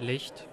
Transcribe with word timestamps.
Licht. 0.00 0.46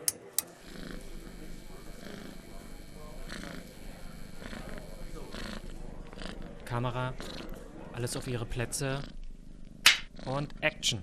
Kamera. 6.65 7.13
Alles 7.93 8.15
auf 8.17 8.27
ihre 8.27 8.45
Plätze. 8.45 9.01
Und 10.25 10.53
Action. 10.61 11.01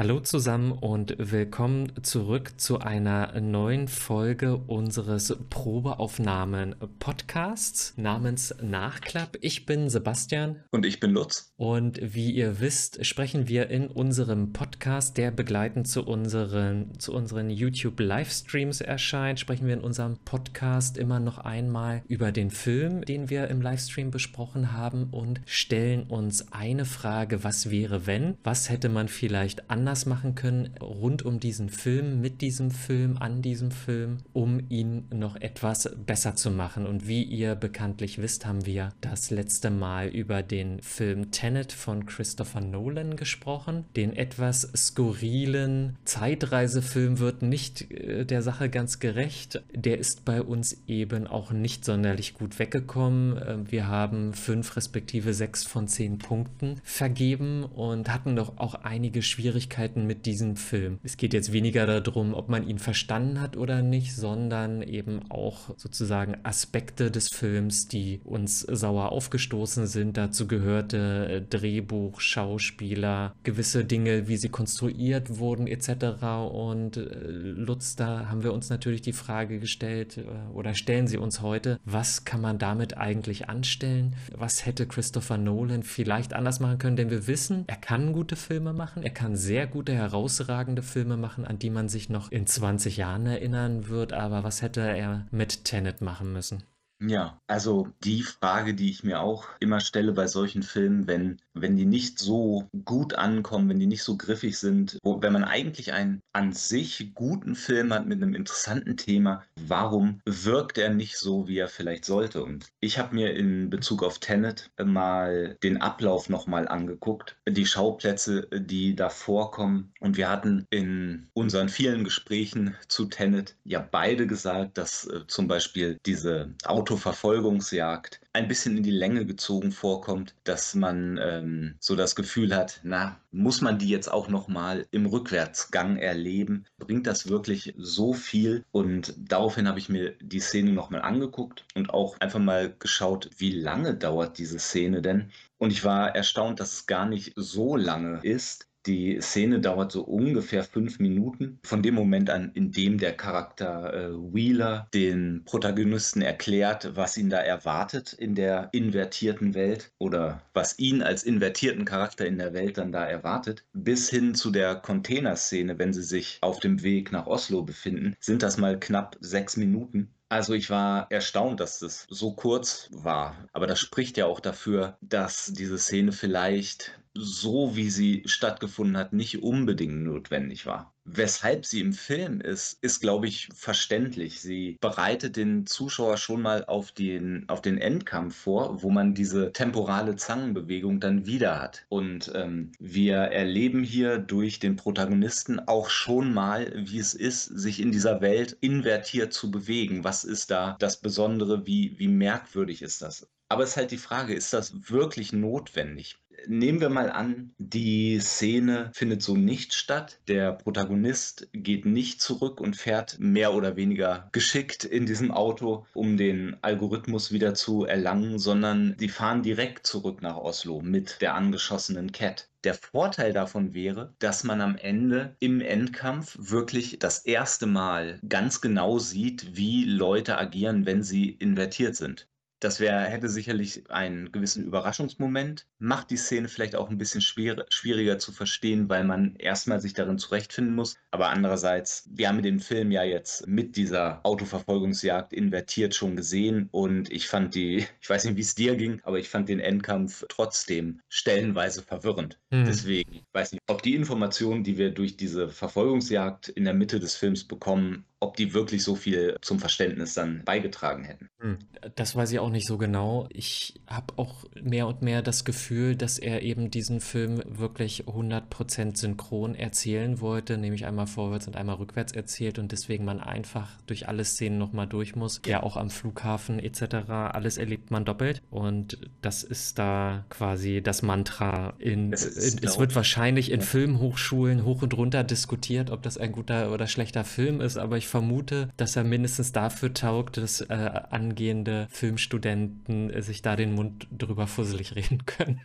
Hallo 0.00 0.18
zusammen 0.18 0.72
und 0.72 1.14
willkommen 1.18 1.92
zurück 2.02 2.58
zu 2.58 2.78
einer 2.78 3.38
neuen 3.38 3.86
Folge 3.86 4.56
unseres 4.56 5.36
Probeaufnahmen-Podcasts 5.50 7.92
namens 7.98 8.54
Nachklapp. 8.62 9.36
Ich 9.42 9.66
bin 9.66 9.90
Sebastian. 9.90 10.64
Und 10.70 10.86
ich 10.86 11.00
bin 11.00 11.10
Lutz. 11.10 11.52
Und 11.58 12.00
wie 12.00 12.30
ihr 12.30 12.60
wisst, 12.60 13.04
sprechen 13.04 13.46
wir 13.46 13.68
in 13.68 13.88
unserem 13.88 14.54
Podcast, 14.54 15.18
der 15.18 15.32
begleitend 15.32 15.86
zu 15.86 16.02
unseren, 16.02 16.98
zu 16.98 17.12
unseren 17.12 17.50
YouTube-Livestreams 17.50 18.80
erscheint, 18.80 19.38
sprechen 19.38 19.66
wir 19.66 19.74
in 19.74 19.82
unserem 19.82 20.16
Podcast 20.24 20.96
immer 20.96 21.20
noch 21.20 21.36
einmal 21.36 22.02
über 22.08 22.32
den 22.32 22.50
Film, 22.50 23.04
den 23.04 23.28
wir 23.28 23.48
im 23.48 23.60
Livestream 23.60 24.10
besprochen 24.10 24.72
haben 24.72 25.08
und 25.10 25.42
stellen 25.44 26.04
uns 26.04 26.52
eine 26.52 26.86
Frage, 26.86 27.44
was 27.44 27.68
wäre 27.68 28.06
wenn? 28.06 28.38
Was 28.42 28.70
hätte 28.70 28.88
man 28.88 29.08
vielleicht 29.08 29.68
anders 29.68 29.89
anders 29.90 30.06
machen 30.06 30.36
können 30.36 30.70
rund 30.80 31.24
um 31.24 31.40
diesen 31.40 31.68
Film, 31.68 32.20
mit 32.20 32.42
diesem 32.42 32.70
Film, 32.70 33.16
an 33.18 33.42
diesem 33.42 33.72
Film, 33.72 34.18
um 34.32 34.60
ihn 34.68 35.08
noch 35.12 35.34
etwas 35.34 35.90
besser 36.06 36.36
zu 36.36 36.52
machen. 36.52 36.86
Und 36.86 37.08
wie 37.08 37.24
ihr 37.24 37.56
bekanntlich 37.56 38.22
wisst, 38.22 38.46
haben 38.46 38.66
wir 38.66 38.90
das 39.00 39.32
letzte 39.32 39.68
Mal 39.68 40.06
über 40.06 40.44
den 40.44 40.80
Film 40.80 41.32
Tenet 41.32 41.72
von 41.72 42.06
Christopher 42.06 42.60
Nolan 42.60 43.16
gesprochen. 43.16 43.84
Den 43.96 44.14
etwas 44.14 44.70
skurrilen 44.76 45.96
Zeitreisefilm 46.04 47.18
wird 47.18 47.42
nicht 47.42 47.90
äh, 47.90 48.24
der 48.24 48.42
Sache 48.42 48.70
ganz 48.70 49.00
gerecht. 49.00 49.60
Der 49.74 49.98
ist 49.98 50.24
bei 50.24 50.40
uns 50.40 50.84
eben 50.86 51.26
auch 51.26 51.50
nicht 51.50 51.84
sonderlich 51.84 52.34
gut 52.34 52.60
weggekommen. 52.60 53.36
Äh, 53.36 53.56
wir 53.72 53.88
haben 53.88 54.34
fünf 54.34 54.76
respektive 54.76 55.34
sechs 55.34 55.64
von 55.64 55.88
zehn 55.88 56.18
Punkten 56.18 56.76
vergeben 56.84 57.64
und 57.64 58.08
hatten 58.08 58.36
doch 58.36 58.56
auch 58.58 58.74
einige 58.74 59.22
Schwierigkeiten 59.22 59.79
Schwierigkeiten 59.80 60.06
mit 60.06 60.26
diesem 60.26 60.56
Film. 60.56 60.98
Es 61.02 61.16
geht 61.16 61.32
jetzt 61.32 61.52
weniger 61.52 61.86
darum, 62.00 62.34
ob 62.34 62.48
man 62.48 62.66
ihn 62.68 62.78
verstanden 62.78 63.40
hat 63.40 63.56
oder 63.56 63.82
nicht, 63.82 64.14
sondern 64.14 64.82
eben 64.82 65.30
auch 65.30 65.76
sozusagen 65.76 66.36
Aspekte 66.42 67.10
des 67.10 67.28
Films, 67.28 67.88
die 67.88 68.20
uns 68.24 68.60
sauer 68.60 69.12
aufgestoßen 69.12 69.86
sind. 69.86 70.16
Dazu 70.16 70.46
gehörte 70.46 71.28
äh, 71.28 71.42
Drehbuch, 71.42 72.20
Schauspieler, 72.20 73.34
gewisse 73.42 73.84
Dinge, 73.84 74.28
wie 74.28 74.36
sie 74.36 74.48
konstruiert 74.48 75.38
wurden 75.38 75.66
etc. 75.66 76.24
Und 76.52 76.96
äh, 76.96 77.02
Lutz, 77.02 77.96
da 77.96 78.28
haben 78.28 78.42
wir 78.42 78.52
uns 78.52 78.70
natürlich 78.70 79.02
die 79.02 79.12
Frage 79.12 79.58
gestellt 79.58 80.18
äh, 80.18 80.52
oder 80.52 80.74
stellen 80.74 81.06
sie 81.06 81.16
uns 81.16 81.40
heute, 81.40 81.78
was 81.84 82.24
kann 82.24 82.40
man 82.40 82.58
damit 82.58 82.96
eigentlich 82.98 83.48
anstellen? 83.48 84.16
Was 84.36 84.66
hätte 84.66 84.86
Christopher 84.86 85.38
Nolan 85.38 85.82
vielleicht 85.82 86.34
anders 86.34 86.60
machen 86.60 86.78
können? 86.78 86.96
Denn 86.96 87.10
wir 87.10 87.26
wissen, 87.26 87.64
er 87.66 87.76
kann 87.76 88.12
gute 88.12 88.36
Filme 88.36 88.72
machen, 88.72 89.02
er 89.02 89.10
kann 89.10 89.36
sehr 89.36 89.69
gute, 89.70 89.94
herausragende 89.94 90.82
Filme 90.82 91.16
machen, 91.16 91.44
an 91.44 91.58
die 91.58 91.70
man 91.70 91.88
sich 91.88 92.08
noch 92.08 92.30
in 92.30 92.46
20 92.46 92.96
Jahren 92.96 93.26
erinnern 93.26 93.88
wird. 93.88 94.12
Aber 94.12 94.44
was 94.44 94.62
hätte 94.62 94.80
er 94.80 95.26
mit 95.30 95.64
Tenet 95.64 96.00
machen 96.00 96.32
müssen? 96.32 96.64
Ja, 97.02 97.40
also 97.46 97.88
die 98.04 98.22
Frage, 98.22 98.74
die 98.74 98.90
ich 98.90 99.02
mir 99.04 99.20
auch 99.20 99.48
immer 99.58 99.80
stelle 99.80 100.12
bei 100.12 100.26
solchen 100.26 100.62
Filmen, 100.62 101.06
wenn, 101.06 101.40
wenn 101.54 101.76
die 101.76 101.86
nicht 101.86 102.18
so 102.18 102.68
gut 102.84 103.14
ankommen, 103.14 103.70
wenn 103.70 103.78
die 103.78 103.86
nicht 103.86 104.02
so 104.02 104.18
griffig 104.18 104.58
sind, 104.58 104.98
wo, 105.02 105.22
wenn 105.22 105.32
man 105.32 105.44
eigentlich 105.44 105.94
einen 105.94 106.20
an 106.34 106.52
sich 106.52 107.12
guten 107.14 107.54
Film 107.54 107.94
hat 107.94 108.06
mit 108.06 108.22
einem 108.22 108.34
interessanten 108.34 108.98
Thema, 108.98 109.42
warum 109.56 110.20
wirkt 110.26 110.76
er 110.76 110.90
nicht 110.90 111.16
so, 111.16 111.48
wie 111.48 111.58
er 111.58 111.68
vielleicht 111.68 112.04
sollte? 112.04 112.44
Und 112.44 112.66
ich 112.80 112.98
habe 112.98 113.14
mir 113.14 113.34
in 113.34 113.70
Bezug 113.70 114.02
auf 114.02 114.18
Tenet 114.18 114.70
mal 114.82 115.56
den 115.62 115.80
Ablauf 115.80 116.28
nochmal 116.28 116.68
angeguckt, 116.68 117.38
die 117.48 117.66
Schauplätze, 117.66 118.46
die 118.52 118.94
da 118.94 119.08
vorkommen. 119.08 119.92
Und 120.00 120.18
wir 120.18 120.28
hatten 120.28 120.66
in 120.68 121.28
unseren 121.32 121.70
vielen 121.70 122.04
Gesprächen 122.04 122.76
zu 122.88 123.06
Tenet 123.06 123.56
ja 123.64 123.80
beide 123.80 124.26
gesagt, 124.26 124.76
dass 124.76 125.06
äh, 125.06 125.26
zum 125.26 125.48
Beispiel 125.48 125.98
diese 126.04 126.54
Auto 126.64 126.89
Autoverfolgungsjagd 126.90 128.20
ein 128.32 128.48
bisschen 128.48 128.76
in 128.76 128.82
die 128.82 128.90
Länge 128.90 129.24
gezogen 129.24 129.70
vorkommt, 129.70 130.34
dass 130.42 130.74
man 130.74 131.20
ähm, 131.22 131.76
so 131.78 131.94
das 131.94 132.16
Gefühl 132.16 132.54
hat, 132.54 132.80
na, 132.82 133.20
muss 133.30 133.60
man 133.60 133.78
die 133.78 133.88
jetzt 133.88 134.10
auch 134.10 134.28
noch 134.28 134.48
mal 134.48 134.86
im 134.90 135.06
Rückwärtsgang 135.06 135.98
erleben? 135.98 136.64
Bringt 136.78 137.06
das 137.06 137.28
wirklich 137.28 137.74
so 137.78 138.12
viel? 138.12 138.64
Und 138.72 139.14
daraufhin 139.18 139.68
habe 139.68 139.78
ich 139.78 139.88
mir 139.88 140.16
die 140.20 140.40
Szene 140.40 140.72
noch 140.72 140.90
mal 140.90 141.02
angeguckt 141.02 141.64
und 141.76 141.90
auch 141.90 142.18
einfach 142.20 142.40
mal 142.40 142.74
geschaut, 142.76 143.30
wie 143.38 143.52
lange 143.52 143.94
dauert 143.94 144.38
diese 144.38 144.58
Szene 144.58 145.00
denn? 145.00 145.30
Und 145.58 145.70
ich 145.70 145.84
war 145.84 146.16
erstaunt, 146.16 146.58
dass 146.58 146.72
es 146.72 146.86
gar 146.86 147.06
nicht 147.06 147.32
so 147.36 147.76
lange 147.76 148.18
ist. 148.22 148.66
Die 148.86 149.20
Szene 149.20 149.60
dauert 149.60 149.92
so 149.92 150.02
ungefähr 150.02 150.64
fünf 150.64 150.98
Minuten. 150.98 151.58
Von 151.64 151.82
dem 151.82 151.94
Moment 151.94 152.30
an, 152.30 152.52
in 152.54 152.72
dem 152.72 152.96
der 152.96 153.12
Charakter 153.12 153.92
äh, 153.92 154.12
Wheeler 154.12 154.88
den 154.94 155.42
Protagonisten 155.44 156.22
erklärt, 156.22 156.96
was 156.96 157.18
ihn 157.18 157.28
da 157.28 157.38
erwartet 157.38 158.14
in 158.14 158.34
der 158.34 158.70
invertierten 158.72 159.54
Welt 159.54 159.92
oder 159.98 160.42
was 160.54 160.78
ihn 160.78 161.02
als 161.02 161.24
invertierten 161.24 161.84
Charakter 161.84 162.26
in 162.26 162.38
der 162.38 162.54
Welt 162.54 162.78
dann 162.78 162.90
da 162.92 163.04
erwartet, 163.04 163.66
bis 163.74 164.08
hin 164.08 164.34
zu 164.34 164.50
der 164.50 164.76
Containerszene, 164.76 165.78
wenn 165.78 165.92
sie 165.92 166.02
sich 166.02 166.38
auf 166.40 166.58
dem 166.60 166.82
Weg 166.82 167.12
nach 167.12 167.26
Oslo 167.26 167.62
befinden, 167.62 168.16
sind 168.18 168.42
das 168.42 168.56
mal 168.56 168.80
knapp 168.80 169.16
sechs 169.20 169.58
Minuten. 169.58 170.14
Also 170.30 170.54
ich 170.54 170.70
war 170.70 171.10
erstaunt, 171.10 171.58
dass 171.58 171.80
das 171.80 172.06
so 172.08 172.32
kurz 172.34 172.88
war. 172.92 173.48
Aber 173.52 173.66
das 173.66 173.80
spricht 173.80 174.16
ja 174.16 174.26
auch 174.26 174.38
dafür, 174.38 174.96
dass 175.00 175.52
diese 175.52 175.76
Szene 175.76 176.12
vielleicht 176.12 176.99
so, 177.14 177.76
wie 177.76 177.90
sie 177.90 178.22
stattgefunden 178.26 178.96
hat, 178.96 179.12
nicht 179.12 179.42
unbedingt 179.42 180.02
notwendig 180.04 180.66
war. 180.66 180.94
Weshalb 181.04 181.66
sie 181.66 181.80
im 181.80 181.92
Film 181.92 182.40
ist, 182.40 182.78
ist, 182.82 183.00
glaube 183.00 183.26
ich, 183.26 183.48
verständlich. 183.52 184.40
Sie 184.40 184.78
bereitet 184.80 185.36
den 185.36 185.66
Zuschauer 185.66 186.18
schon 186.18 186.40
mal 186.40 186.64
auf 186.66 186.92
den, 186.92 187.48
auf 187.48 187.62
den 187.62 187.78
Endkampf 187.78 188.36
vor, 188.36 188.82
wo 188.82 188.90
man 188.90 189.14
diese 189.14 189.52
temporale 189.52 190.14
Zangenbewegung 190.14 191.00
dann 191.00 191.26
wieder 191.26 191.60
hat. 191.60 191.84
Und 191.88 192.30
ähm, 192.34 192.70
wir 192.78 193.16
erleben 193.16 193.82
hier 193.82 194.18
durch 194.18 194.60
den 194.60 194.76
Protagonisten 194.76 195.58
auch 195.58 195.90
schon 195.90 196.32
mal, 196.32 196.72
wie 196.76 196.98
es 196.98 197.14
ist, 197.14 197.44
sich 197.44 197.80
in 197.80 197.90
dieser 197.90 198.20
Welt 198.20 198.56
invertiert 198.60 199.32
zu 199.32 199.50
bewegen. 199.50 200.04
Was 200.04 200.22
ist 200.22 200.50
da 200.52 200.76
das 200.78 201.00
Besondere? 201.00 201.66
Wie, 201.66 201.98
wie 201.98 202.08
merkwürdig 202.08 202.82
ist 202.82 203.02
das? 203.02 203.26
Aber 203.48 203.64
es 203.64 203.70
ist 203.70 203.76
halt 203.78 203.90
die 203.90 203.98
Frage, 203.98 204.32
ist 204.32 204.52
das 204.52 204.90
wirklich 204.90 205.32
notwendig? 205.32 206.18
Nehmen 206.46 206.80
wir 206.80 206.88
mal 206.88 207.10
an, 207.10 207.52
die 207.58 208.18
Szene 208.20 208.90
findet 208.94 209.22
so 209.22 209.36
nicht 209.36 209.74
statt. 209.74 210.18
Der 210.28 210.52
Protagonist 210.52 211.48
geht 211.52 211.84
nicht 211.84 212.20
zurück 212.20 212.60
und 212.60 212.76
fährt 212.76 213.18
mehr 213.18 213.54
oder 213.54 213.76
weniger 213.76 214.28
geschickt 214.32 214.84
in 214.84 215.06
diesem 215.06 215.30
Auto, 215.30 215.86
um 215.92 216.16
den 216.16 216.56
Algorithmus 216.62 217.32
wieder 217.32 217.54
zu 217.54 217.84
erlangen, 217.84 218.38
sondern 218.38 218.96
die 218.98 219.08
fahren 219.08 219.42
direkt 219.42 219.86
zurück 219.86 220.22
nach 220.22 220.36
Oslo 220.36 220.80
mit 220.80 221.20
der 221.20 221.34
angeschossenen 221.34 222.12
Cat. 222.12 222.48
Der 222.64 222.74
Vorteil 222.74 223.32
davon 223.32 223.72
wäre, 223.72 224.14
dass 224.18 224.44
man 224.44 224.60
am 224.60 224.76
Ende 224.76 225.34
im 225.40 225.62
Endkampf 225.62 226.36
wirklich 226.38 226.98
das 226.98 227.24
erste 227.24 227.66
Mal 227.66 228.20
ganz 228.28 228.60
genau 228.60 228.98
sieht, 228.98 229.56
wie 229.56 229.84
Leute 229.84 230.36
agieren, 230.36 230.84
wenn 230.84 231.02
sie 231.02 231.30
invertiert 231.30 231.96
sind. 231.96 232.28
Das 232.60 232.78
wär, 232.78 233.00
hätte 233.00 233.30
sicherlich 233.30 233.90
einen 233.90 234.32
gewissen 234.32 234.64
Überraschungsmoment, 234.64 235.66
macht 235.78 236.10
die 236.10 236.18
Szene 236.18 236.48
vielleicht 236.48 236.76
auch 236.76 236.90
ein 236.90 236.98
bisschen 236.98 237.22
schwer, 237.22 237.64
schwieriger 237.70 238.18
zu 238.18 238.32
verstehen, 238.32 238.90
weil 238.90 239.04
man 239.04 239.34
erstmal 239.36 239.80
sich 239.80 239.94
darin 239.94 240.18
zurechtfinden 240.18 240.74
muss. 240.74 240.96
Aber 241.10 241.30
andererseits, 241.30 242.06
wir 242.12 242.28
haben 242.28 242.42
den 242.42 242.60
Film 242.60 242.90
ja 242.90 243.02
jetzt 243.02 243.46
mit 243.46 243.76
dieser 243.76 244.20
Autoverfolgungsjagd 244.24 245.32
invertiert 245.32 245.94
schon 245.94 246.16
gesehen 246.16 246.68
und 246.70 247.10
ich 247.10 247.28
fand 247.28 247.54
die, 247.54 247.86
ich 248.00 248.10
weiß 248.10 248.26
nicht, 248.26 248.36
wie 248.36 248.42
es 248.42 248.54
dir 248.54 248.76
ging, 248.76 249.00
aber 249.04 249.18
ich 249.18 249.30
fand 249.30 249.48
den 249.48 249.60
Endkampf 249.60 250.26
trotzdem 250.28 251.00
stellenweise 251.08 251.82
verwirrend. 251.82 252.38
Mhm. 252.50 252.66
Deswegen, 252.66 253.14
ich 253.14 253.24
weiß 253.32 253.52
nicht, 253.52 253.62
ob 253.68 253.82
die 253.82 253.94
Informationen, 253.94 254.64
die 254.64 254.76
wir 254.76 254.90
durch 254.90 255.16
diese 255.16 255.48
Verfolgungsjagd 255.48 256.50
in 256.50 256.64
der 256.64 256.74
Mitte 256.74 257.00
des 257.00 257.16
Films 257.16 257.44
bekommen, 257.44 258.04
ob 258.20 258.36
die 258.36 258.52
wirklich 258.52 258.84
so 258.84 258.94
viel 258.94 259.36
zum 259.40 259.58
Verständnis 259.58 260.12
dann 260.12 260.44
beigetragen 260.44 261.04
hätten. 261.04 261.30
Hm, 261.40 261.58
das 261.96 262.14
weiß 262.14 262.30
ich 262.32 262.38
auch 262.38 262.50
nicht 262.50 262.66
so 262.66 262.76
genau. 262.76 263.26
Ich 263.32 263.80
habe 263.86 264.12
auch 264.16 264.44
mehr 264.62 264.86
und 264.86 265.00
mehr 265.00 265.22
das 265.22 265.46
Gefühl, 265.46 265.96
dass 265.96 266.18
er 266.18 266.42
eben 266.42 266.70
diesen 266.70 267.00
Film 267.00 267.42
wirklich 267.46 268.04
100% 268.04 268.96
synchron 268.96 269.54
erzählen 269.54 270.20
wollte, 270.20 270.58
nämlich 270.58 270.84
einmal 270.84 271.06
vorwärts 271.06 271.46
und 271.46 271.56
einmal 271.56 271.76
rückwärts 271.76 272.12
erzählt 272.12 272.58
und 272.58 272.72
deswegen 272.72 273.06
man 273.06 273.20
einfach 273.20 273.80
durch 273.86 274.06
alle 274.06 274.24
Szenen 274.24 274.58
nochmal 274.58 274.86
durch 274.86 275.16
muss. 275.16 275.40
Ja, 275.46 275.62
auch 275.62 275.78
am 275.78 275.88
Flughafen 275.88 276.58
etc. 276.58 277.08
Alles 277.08 277.56
erlebt 277.56 277.90
man 277.90 278.04
doppelt 278.04 278.42
und 278.50 278.98
das 279.22 279.42
ist 279.42 279.78
da 279.78 280.26
quasi 280.28 280.82
das 280.82 281.00
Mantra. 281.00 281.72
In, 281.78 282.12
es, 282.12 282.26
in, 282.26 282.62
es 282.62 282.78
wird 282.78 282.94
wahrscheinlich 282.94 283.50
in 283.50 283.62
Filmhochschulen 283.62 284.66
hoch 284.66 284.82
und 284.82 284.94
runter 284.94 285.24
diskutiert, 285.24 285.90
ob 285.90 286.02
das 286.02 286.18
ein 286.18 286.32
guter 286.32 286.70
oder 286.70 286.86
schlechter 286.86 287.24
Film 287.24 287.62
ist, 287.62 287.78
aber 287.78 287.96
ich 287.96 288.09
vermute, 288.10 288.70
dass 288.76 288.96
er 288.96 289.04
mindestens 289.04 289.52
dafür 289.52 289.94
taugt, 289.94 290.36
dass 290.36 290.60
äh, 290.60 290.74
angehende 291.10 291.86
Filmstudenten 291.90 293.10
äh, 293.10 293.22
sich 293.22 293.42
da 293.42 293.56
den 293.56 293.72
Mund 293.74 294.08
drüber 294.10 294.46
fusselig 294.46 294.94
reden 294.96 295.24
können. 295.24 295.60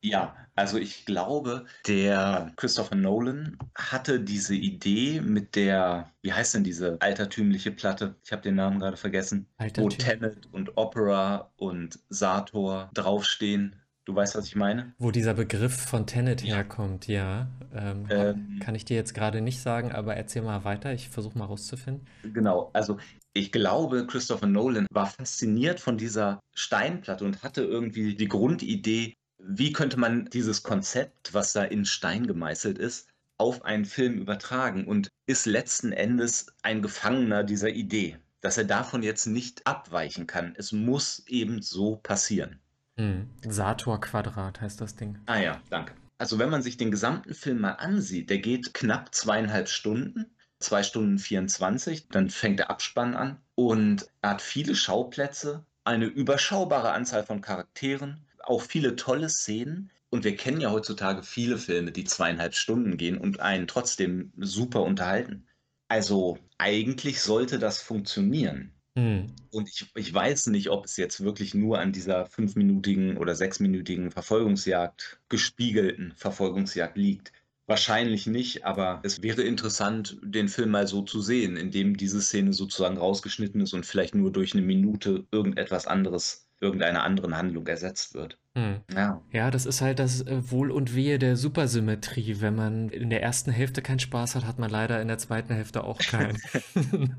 ja, 0.00 0.34
also 0.54 0.78
ich 0.78 1.04
glaube, 1.04 1.66
der 1.86 2.52
Christopher 2.56 2.96
Nolan 2.96 3.58
hatte 3.74 4.20
diese 4.20 4.54
Idee 4.54 5.20
mit 5.20 5.56
der, 5.56 6.10
wie 6.22 6.32
heißt 6.32 6.54
denn 6.54 6.64
diese 6.64 6.96
altertümliche 7.00 7.70
Platte? 7.70 8.16
Ich 8.24 8.32
habe 8.32 8.42
den 8.42 8.54
Namen 8.54 8.78
gerade 8.78 8.96
vergessen. 8.96 9.46
Wo 9.76 9.88
Tenet 9.88 10.46
und 10.52 10.76
Opera 10.76 11.52
und 11.56 11.98
Sator 12.08 12.90
draufstehen. 12.94 13.76
Du 14.04 14.14
weißt, 14.14 14.34
was 14.36 14.46
ich 14.46 14.56
meine? 14.56 14.92
Wo 14.98 15.10
dieser 15.10 15.32
Begriff 15.32 15.74
von 15.74 16.06
Tenet 16.06 16.42
ja. 16.42 16.56
herkommt, 16.56 17.08
ja. 17.08 17.48
Ähm, 17.74 18.06
ähm, 18.10 18.58
kann 18.60 18.74
ich 18.74 18.84
dir 18.84 18.96
jetzt 18.96 19.14
gerade 19.14 19.40
nicht 19.40 19.60
sagen, 19.60 19.92
aber 19.92 20.14
erzähl 20.14 20.42
mal 20.42 20.64
weiter. 20.64 20.92
Ich 20.92 21.08
versuche 21.08 21.38
mal 21.38 21.46
rauszufinden. 21.46 22.06
Genau, 22.22 22.70
also 22.74 22.98
ich 23.32 23.50
glaube, 23.50 24.06
Christopher 24.06 24.46
Nolan 24.46 24.86
war 24.90 25.06
fasziniert 25.06 25.80
von 25.80 25.96
dieser 25.96 26.40
Steinplatte 26.52 27.24
und 27.24 27.42
hatte 27.42 27.62
irgendwie 27.62 28.14
die 28.14 28.28
Grundidee, 28.28 29.14
wie 29.38 29.72
könnte 29.72 29.98
man 29.98 30.26
dieses 30.26 30.62
Konzept, 30.62 31.32
was 31.32 31.54
da 31.54 31.64
in 31.64 31.86
Stein 31.86 32.26
gemeißelt 32.26 32.78
ist, 32.78 33.08
auf 33.38 33.64
einen 33.64 33.86
Film 33.86 34.18
übertragen 34.18 34.86
und 34.86 35.08
ist 35.26 35.46
letzten 35.46 35.92
Endes 35.92 36.46
ein 36.62 36.82
Gefangener 36.82 37.42
dieser 37.42 37.70
Idee, 37.70 38.18
dass 38.42 38.58
er 38.58 38.64
davon 38.64 39.02
jetzt 39.02 39.26
nicht 39.26 39.66
abweichen 39.66 40.26
kann. 40.26 40.54
Es 40.56 40.72
muss 40.72 41.24
eben 41.26 41.62
so 41.62 41.96
passieren. 41.96 42.60
Hm. 42.96 43.28
Sator-Quadrat 43.46 44.60
heißt 44.60 44.80
das 44.80 44.96
Ding. 44.96 45.18
Ah 45.26 45.38
ja, 45.38 45.60
danke. 45.70 45.94
Also 46.18 46.38
wenn 46.38 46.50
man 46.50 46.62
sich 46.62 46.76
den 46.76 46.90
gesamten 46.90 47.34
Film 47.34 47.60
mal 47.60 47.72
ansieht, 47.72 48.30
der 48.30 48.38
geht 48.38 48.72
knapp 48.72 49.14
zweieinhalb 49.14 49.68
Stunden, 49.68 50.26
zwei 50.60 50.82
Stunden 50.82 51.18
24, 51.18 52.08
dann 52.08 52.30
fängt 52.30 52.60
der 52.60 52.70
Abspann 52.70 53.14
an 53.14 53.40
und 53.56 54.08
er 54.22 54.30
hat 54.30 54.42
viele 54.42 54.74
Schauplätze, 54.74 55.66
eine 55.84 56.06
überschaubare 56.06 56.92
Anzahl 56.92 57.24
von 57.24 57.40
Charakteren, 57.40 58.24
auch 58.42 58.62
viele 58.62 58.96
tolle 58.96 59.28
Szenen. 59.28 59.90
Und 60.10 60.24
wir 60.24 60.36
kennen 60.36 60.60
ja 60.60 60.70
heutzutage 60.70 61.24
viele 61.24 61.58
Filme, 61.58 61.90
die 61.90 62.04
zweieinhalb 62.04 62.54
Stunden 62.54 62.96
gehen 62.96 63.18
und 63.18 63.40
einen 63.40 63.66
trotzdem 63.66 64.32
super 64.36 64.82
unterhalten. 64.82 65.46
Also 65.88 66.38
eigentlich 66.56 67.20
sollte 67.20 67.58
das 67.58 67.82
funktionieren. 67.82 68.73
Mhm. 68.94 69.34
Und 69.50 69.68
ich, 69.68 69.90
ich 69.96 70.14
weiß 70.14 70.48
nicht, 70.48 70.70
ob 70.70 70.84
es 70.84 70.96
jetzt 70.96 71.22
wirklich 71.22 71.54
nur 71.54 71.78
an 71.78 71.92
dieser 71.92 72.26
fünfminütigen 72.26 73.16
oder 73.16 73.34
sechsminütigen 73.34 74.10
Verfolgungsjagd, 74.10 75.20
gespiegelten 75.28 76.12
Verfolgungsjagd 76.16 76.96
liegt. 76.96 77.32
Wahrscheinlich 77.66 78.26
nicht, 78.26 78.64
aber 78.64 79.00
es 79.04 79.22
wäre 79.22 79.42
interessant, 79.42 80.18
den 80.22 80.48
Film 80.48 80.70
mal 80.70 80.86
so 80.86 81.02
zu 81.02 81.22
sehen, 81.22 81.56
indem 81.56 81.96
diese 81.96 82.20
Szene 82.20 82.52
sozusagen 82.52 82.98
rausgeschnitten 82.98 83.62
ist 83.62 83.72
und 83.72 83.86
vielleicht 83.86 84.14
nur 84.14 84.30
durch 84.30 84.52
eine 84.52 84.62
Minute 84.62 85.26
irgendetwas 85.32 85.86
anderes, 85.86 86.46
irgendeiner 86.64 87.04
anderen 87.04 87.36
Handlung 87.36 87.66
ersetzt 87.66 88.14
wird. 88.14 88.38
Hm. 88.56 88.80
Ja. 88.94 89.20
ja, 89.30 89.50
das 89.50 89.66
ist 89.66 89.80
halt 89.80 89.98
das 89.98 90.22
äh, 90.22 90.50
Wohl 90.50 90.70
und 90.70 90.94
Wehe 90.94 91.18
der 91.18 91.36
Supersymmetrie. 91.36 92.40
Wenn 92.40 92.54
man 92.54 92.88
in 92.88 93.10
der 93.10 93.22
ersten 93.22 93.50
Hälfte 93.50 93.82
keinen 93.82 93.98
Spaß 93.98 94.34
hat, 94.34 94.46
hat 94.46 94.58
man 94.58 94.70
leider 94.70 95.00
in 95.02 95.08
der 95.08 95.18
zweiten 95.18 95.54
Hälfte 95.54 95.84
auch 95.84 95.98
keinen. 95.98 96.38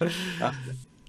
ja. 0.40 0.52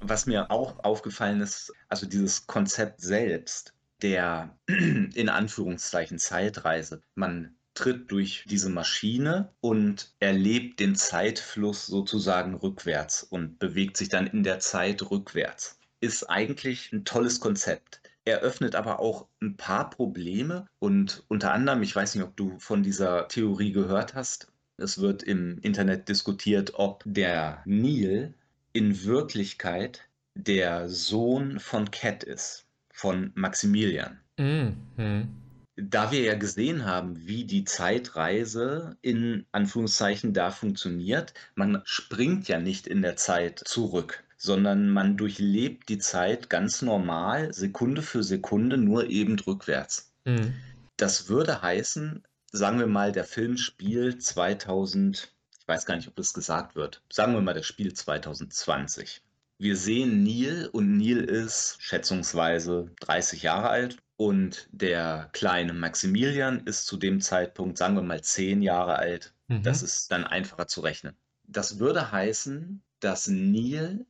Was 0.02 0.26
mir 0.26 0.52
auch 0.52 0.84
aufgefallen 0.84 1.42
ist, 1.42 1.72
also 1.88 2.06
dieses 2.06 2.48
Konzept 2.48 3.02
selbst 3.02 3.74
der 4.02 4.58
in 4.68 5.30
Anführungszeichen 5.30 6.18
Zeitreise. 6.18 7.02
Man 7.16 7.56
tritt 7.74 8.12
durch 8.12 8.46
diese 8.48 8.70
Maschine 8.70 9.52
und 9.62 10.14
erlebt 10.20 10.80
den 10.80 10.96
Zeitfluss 10.96 11.88
sozusagen 11.88 12.54
rückwärts 12.54 13.24
und 13.24 13.60
bewegt 13.60 13.98
sich 13.98 14.10
dann 14.10 14.28
in 14.28 14.44
der 14.44 14.60
Zeit 14.60 15.10
rückwärts. 15.10 15.80
Ist 16.04 16.30
eigentlich 16.30 16.92
ein 16.92 17.06
tolles 17.06 17.40
Konzept 17.40 18.02
eröffnet 18.26 18.76
aber 18.76 19.00
auch 19.00 19.28
ein 19.42 19.58
paar 19.58 19.90
Probleme 19.90 20.68
und 20.80 21.24
unter 21.28 21.52
anderem, 21.54 21.82
ich 21.82 21.96
weiß 21.96 22.16
nicht, 22.16 22.24
ob 22.24 22.36
du 22.38 22.58
von 22.60 22.84
dieser 22.84 23.28
Theorie 23.28 23.72
gehört 23.72 24.16
hast, 24.16 24.48
es 24.78 25.00
wird 25.00 25.24
im 25.24 25.60
Internet 25.60 26.10
diskutiert, 26.10 26.74
ob 26.76 27.04
der 27.06 27.62
Neil 27.66 28.34
in 28.72 29.04
Wirklichkeit 29.04 30.08
der 30.36 30.90
Sohn 30.90 31.60
von 31.60 31.92
Cat 31.92 32.24
ist, 32.24 32.66
von 32.92 33.32
Maximilian. 33.36 34.20
Mhm. 34.38 35.28
Da 35.76 36.12
wir 36.12 36.22
ja 36.22 36.36
gesehen 36.36 36.86
haben, 36.86 37.28
wie 37.28 37.46
die 37.46 37.66
Zeitreise 37.66 38.98
in 39.02 39.46
Anführungszeichen 39.52 40.34
da 40.34 40.50
funktioniert, 40.52 41.34
man 41.56 41.82
springt 41.86 42.48
ja 42.48 42.60
nicht 42.60 42.88
in 42.88 43.02
der 43.02 43.16
Zeit 43.16 43.60
zurück 43.66 44.24
sondern 44.44 44.90
man 44.90 45.16
durchlebt 45.16 45.88
die 45.88 46.00
Zeit 46.00 46.50
ganz 46.50 46.82
normal, 46.82 47.54
Sekunde 47.54 48.02
für 48.02 48.24
Sekunde, 48.24 48.78
nur 48.78 49.10
eben 49.10 49.40
rückwärts. 49.40 50.12
Mhm. 50.26 50.54
Das 50.98 51.30
würde 51.30 51.62
heißen, 51.62 52.24
sagen 52.52 52.78
wir 52.78 52.88
mal, 52.88 53.14
der 53.14 53.24
Film 53.24 53.56
spielt 53.56 54.22
2000, 54.22 55.34
ich 55.58 55.66
weiß 55.66 55.86
gar 55.86 55.96
nicht, 55.96 56.10
ob 56.10 56.18
das 56.18 56.34
gesagt 56.34 56.76
wird, 56.76 57.02
sagen 57.10 57.34
wir 57.34 57.40
mal, 57.40 57.54
der 57.54 57.64
spielt 57.64 57.96
2020. 57.98 59.22
Wir 59.60 59.78
sehen 59.78 60.24
Neil 60.24 60.68
und 60.74 60.98
Neil 60.98 61.24
ist 61.24 61.78
schätzungsweise 61.80 62.92
30 63.00 63.44
Jahre 63.44 63.70
alt 63.70 63.98
und 64.18 64.68
der 64.74 65.30
kleine 65.32 65.72
Maximilian 65.72 66.68
ist 66.68 66.86
zu 66.86 66.98
dem 66.98 67.22
Zeitpunkt, 67.22 67.78
sagen 67.78 67.96
wir 67.96 68.02
mal, 68.02 68.22
10 68.22 68.62
Jahre 68.62 68.98
alt. 68.98 69.34
Mhm. 69.48 69.64
Das 69.64 69.82
ist 69.84 70.12
dann 70.12 70.26
einfacher 70.26 70.68
zu 70.68 70.82
rechnen. 70.82 71.16
Das 71.48 71.80
würde 71.80 72.12
heißen, 72.12 72.84
dass 73.00 73.30
Neil 73.30 74.06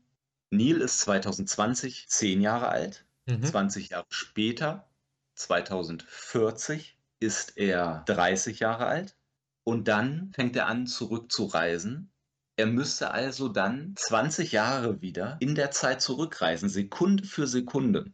Neil 0.56 0.82
ist 0.82 1.00
2020 1.02 2.08
zehn 2.08 2.42
Jahre 2.42 2.70
alt. 2.70 3.06
Mhm. 3.26 3.44
20 3.44 3.90
Jahre 3.90 4.06
später, 4.10 4.88
2040, 5.36 6.98
ist 7.20 7.58
er 7.58 8.04
30 8.06 8.60
Jahre 8.60 8.86
alt. 8.86 9.16
Und 9.64 9.88
dann 9.88 10.32
fängt 10.36 10.56
er 10.56 10.68
an, 10.68 10.88
zurückzureisen. 10.88 12.12
Er 12.56 12.66
müsste 12.68 13.12
also 13.12 13.48
dann 13.48 13.96
20 13.96 14.52
Jahre 14.52 15.02
wieder 15.02 15.38
in 15.40 15.56
der 15.56 15.72
Zeit 15.72 16.02
zurückreisen, 16.02 16.70
Sekunde 16.70 17.24
für 17.24 17.48
Sekunde. 17.48 18.12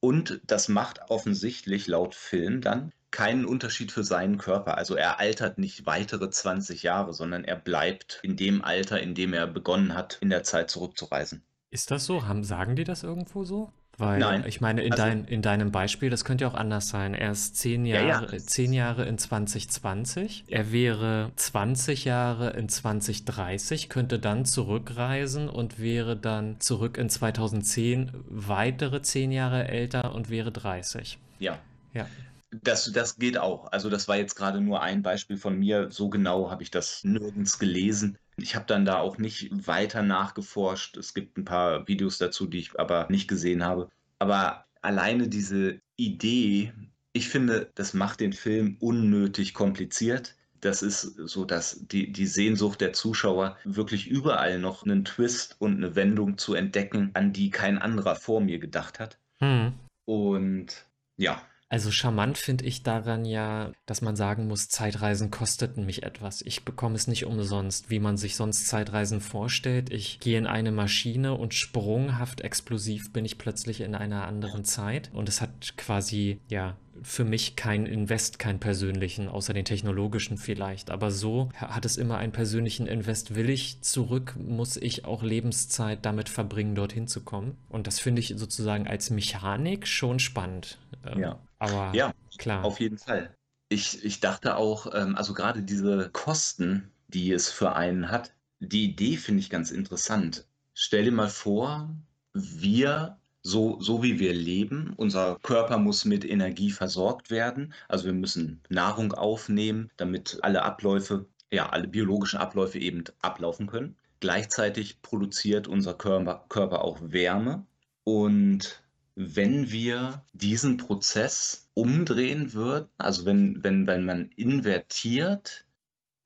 Und 0.00 0.40
das 0.46 0.68
macht 0.68 1.10
offensichtlich 1.10 1.88
laut 1.88 2.14
Film 2.14 2.60
dann 2.60 2.92
keinen 3.10 3.44
Unterschied 3.44 3.92
für 3.92 4.04
seinen 4.04 4.38
Körper. 4.38 4.78
Also 4.78 4.94
er 4.94 5.20
altert 5.20 5.58
nicht 5.58 5.84
weitere 5.84 6.30
20 6.30 6.82
Jahre, 6.82 7.12
sondern 7.12 7.44
er 7.44 7.56
bleibt 7.56 8.20
in 8.22 8.36
dem 8.36 8.64
Alter, 8.64 9.00
in 9.00 9.14
dem 9.14 9.34
er 9.34 9.46
begonnen 9.46 9.94
hat, 9.94 10.18
in 10.22 10.30
der 10.30 10.42
Zeit 10.44 10.70
zurückzureisen. 10.70 11.44
Ist 11.72 11.90
das 11.90 12.04
so? 12.04 12.28
Haben, 12.28 12.44
sagen 12.44 12.76
die 12.76 12.84
das 12.84 13.02
irgendwo 13.02 13.44
so? 13.44 13.72
Weil 13.96 14.18
Nein. 14.18 14.44
ich 14.46 14.60
meine, 14.60 14.82
in, 14.82 14.92
also, 14.92 15.04
dein, 15.04 15.24
in 15.24 15.40
deinem 15.40 15.72
Beispiel, 15.72 16.10
das 16.10 16.26
könnte 16.26 16.44
ja 16.44 16.50
auch 16.50 16.54
anders 16.54 16.90
sein. 16.90 17.14
Er 17.14 17.32
ist 17.32 17.56
zehn 17.56 17.86
Jahre, 17.86 18.26
ja, 18.26 18.32
ja. 18.32 18.38
zehn 18.38 18.74
Jahre 18.74 19.06
in 19.06 19.16
2020. 19.16 20.44
Er 20.48 20.70
wäre 20.70 21.32
20 21.36 22.04
Jahre 22.04 22.50
in 22.50 22.68
2030, 22.68 23.88
könnte 23.88 24.18
dann 24.18 24.44
zurückreisen 24.44 25.48
und 25.48 25.78
wäre 25.80 26.14
dann 26.14 26.60
zurück 26.60 26.98
in 26.98 27.08
2010 27.08 28.12
weitere 28.28 29.00
zehn 29.00 29.32
Jahre 29.32 29.68
älter 29.68 30.14
und 30.14 30.28
wäre 30.28 30.52
30. 30.52 31.18
Ja. 31.38 31.58
Ja. 31.94 32.06
Das, 32.52 32.90
das 32.92 33.16
geht 33.16 33.38
auch. 33.38 33.72
Also 33.72 33.88
das 33.88 34.08
war 34.08 34.16
jetzt 34.16 34.34
gerade 34.34 34.60
nur 34.60 34.82
ein 34.82 35.02
Beispiel 35.02 35.38
von 35.38 35.58
mir. 35.58 35.90
So 35.90 36.10
genau 36.10 36.50
habe 36.50 36.62
ich 36.62 36.70
das 36.70 37.02
nirgends 37.02 37.58
gelesen. 37.58 38.18
Ich 38.36 38.54
habe 38.54 38.66
dann 38.66 38.84
da 38.84 38.98
auch 38.98 39.18
nicht 39.18 39.50
weiter 39.66 40.02
nachgeforscht. 40.02 40.96
Es 40.96 41.14
gibt 41.14 41.38
ein 41.38 41.44
paar 41.44 41.88
Videos 41.88 42.18
dazu, 42.18 42.46
die 42.46 42.58
ich 42.58 42.78
aber 42.78 43.06
nicht 43.08 43.28
gesehen 43.28 43.64
habe. 43.64 43.88
Aber 44.18 44.66
alleine 44.82 45.28
diese 45.28 45.80
Idee, 45.96 46.72
ich 47.12 47.28
finde, 47.28 47.70
das 47.74 47.94
macht 47.94 48.20
den 48.20 48.32
Film 48.32 48.76
unnötig 48.80 49.54
kompliziert. 49.54 50.36
Das 50.60 50.82
ist 50.82 51.02
so, 51.02 51.44
dass 51.44 51.86
die, 51.88 52.12
die 52.12 52.26
Sehnsucht 52.26 52.80
der 52.80 52.92
Zuschauer 52.92 53.56
wirklich 53.64 54.06
überall 54.06 54.58
noch 54.58 54.84
einen 54.84 55.04
Twist 55.04 55.56
und 55.58 55.76
eine 55.76 55.96
Wendung 55.96 56.38
zu 56.38 56.54
entdecken, 56.54 57.10
an 57.14 57.32
die 57.32 57.50
kein 57.50 57.78
anderer 57.78 58.14
vor 58.14 58.40
mir 58.40 58.58
gedacht 58.58 59.00
hat. 59.00 59.18
Hm. 59.38 59.72
Und 60.04 60.86
ja, 61.16 61.42
Also 61.72 61.90
charmant 61.90 62.36
finde 62.36 62.66
ich 62.66 62.82
daran 62.82 63.24
ja, 63.24 63.72
dass 63.86 64.02
man 64.02 64.14
sagen 64.14 64.46
muss, 64.46 64.68
Zeitreisen 64.68 65.30
kosteten 65.30 65.86
mich 65.86 66.02
etwas. 66.02 66.42
Ich 66.42 66.66
bekomme 66.66 66.96
es 66.96 67.06
nicht 67.06 67.24
umsonst, 67.24 67.88
wie 67.88 67.98
man 67.98 68.18
sich 68.18 68.36
sonst 68.36 68.66
Zeitreisen 68.66 69.22
vorstellt. 69.22 69.90
Ich 69.90 70.20
gehe 70.20 70.36
in 70.36 70.46
eine 70.46 70.70
Maschine 70.70 71.32
und 71.32 71.54
sprunghaft 71.54 72.42
explosiv 72.42 73.10
bin 73.14 73.24
ich 73.24 73.38
plötzlich 73.38 73.80
in 73.80 73.94
einer 73.94 74.26
anderen 74.26 74.66
Zeit. 74.66 75.08
Und 75.14 75.30
es 75.30 75.40
hat 75.40 75.78
quasi, 75.78 76.40
ja, 76.50 76.76
für 77.02 77.24
mich 77.24 77.56
keinen 77.56 77.86
Invest, 77.86 78.38
keinen 78.38 78.60
persönlichen, 78.60 79.28
außer 79.28 79.54
den 79.54 79.64
technologischen 79.64 80.36
vielleicht. 80.36 80.90
Aber 80.90 81.10
so 81.10 81.48
hat 81.54 81.86
es 81.86 81.96
immer 81.96 82.18
einen 82.18 82.32
persönlichen 82.32 82.86
Invest. 82.86 83.34
Will 83.34 83.48
ich 83.48 83.80
zurück, 83.80 84.36
muss 84.38 84.76
ich 84.76 85.06
auch 85.06 85.22
Lebenszeit 85.22 86.04
damit 86.04 86.28
verbringen, 86.28 86.74
dorthin 86.74 87.08
zu 87.08 87.22
kommen. 87.22 87.56
Und 87.70 87.86
das 87.86 87.98
finde 87.98 88.20
ich 88.20 88.34
sozusagen 88.36 88.86
als 88.86 89.08
Mechanik 89.08 89.86
schon 89.86 90.18
spannend. 90.18 90.78
Ähm, 91.06 91.20
ja. 91.20 91.40
Aber 91.58 91.92
ja, 91.94 92.12
klar. 92.38 92.64
Auf 92.64 92.80
jeden 92.80 92.98
Fall. 92.98 93.34
Ich, 93.68 94.04
ich 94.04 94.20
dachte 94.20 94.56
auch, 94.56 94.92
ähm, 94.94 95.16
also 95.16 95.34
gerade 95.34 95.62
diese 95.62 96.10
Kosten, 96.12 96.90
die 97.08 97.32
es 97.32 97.50
für 97.50 97.74
einen 97.74 98.10
hat, 98.10 98.32
die 98.60 98.84
Idee 98.84 99.16
finde 99.16 99.40
ich 99.40 99.50
ganz 99.50 99.70
interessant. 99.70 100.46
Stell 100.74 101.04
dir 101.04 101.12
mal 101.12 101.28
vor, 101.28 101.94
wir 102.32 103.18
so, 103.42 103.80
so 103.80 104.02
wie 104.02 104.20
wir 104.20 104.32
leben. 104.32 104.94
Unser 104.96 105.38
Körper 105.42 105.78
muss 105.78 106.04
mit 106.04 106.24
Energie 106.24 106.70
versorgt 106.70 107.30
werden. 107.30 107.74
Also 107.88 108.04
wir 108.06 108.12
müssen 108.12 108.60
Nahrung 108.68 109.12
aufnehmen, 109.12 109.90
damit 109.96 110.38
alle 110.42 110.62
Abläufe, 110.62 111.26
ja, 111.50 111.68
alle 111.68 111.88
biologischen 111.88 112.38
Abläufe 112.38 112.78
eben 112.78 113.04
ablaufen 113.20 113.66
können. 113.66 113.96
Gleichzeitig 114.20 115.02
produziert 115.02 115.66
unser 115.66 115.94
Körper, 115.94 116.44
Körper 116.48 116.84
auch 116.84 116.98
Wärme. 117.02 117.66
Und 118.04 118.81
wenn 119.14 119.70
wir 119.70 120.24
diesen 120.32 120.76
Prozess 120.76 121.68
umdrehen 121.74 122.52
würden, 122.52 122.88
also 122.98 123.24
wenn, 123.24 123.62
wenn, 123.62 123.86
wenn 123.86 124.04
man 124.04 124.30
invertiert. 124.36 125.66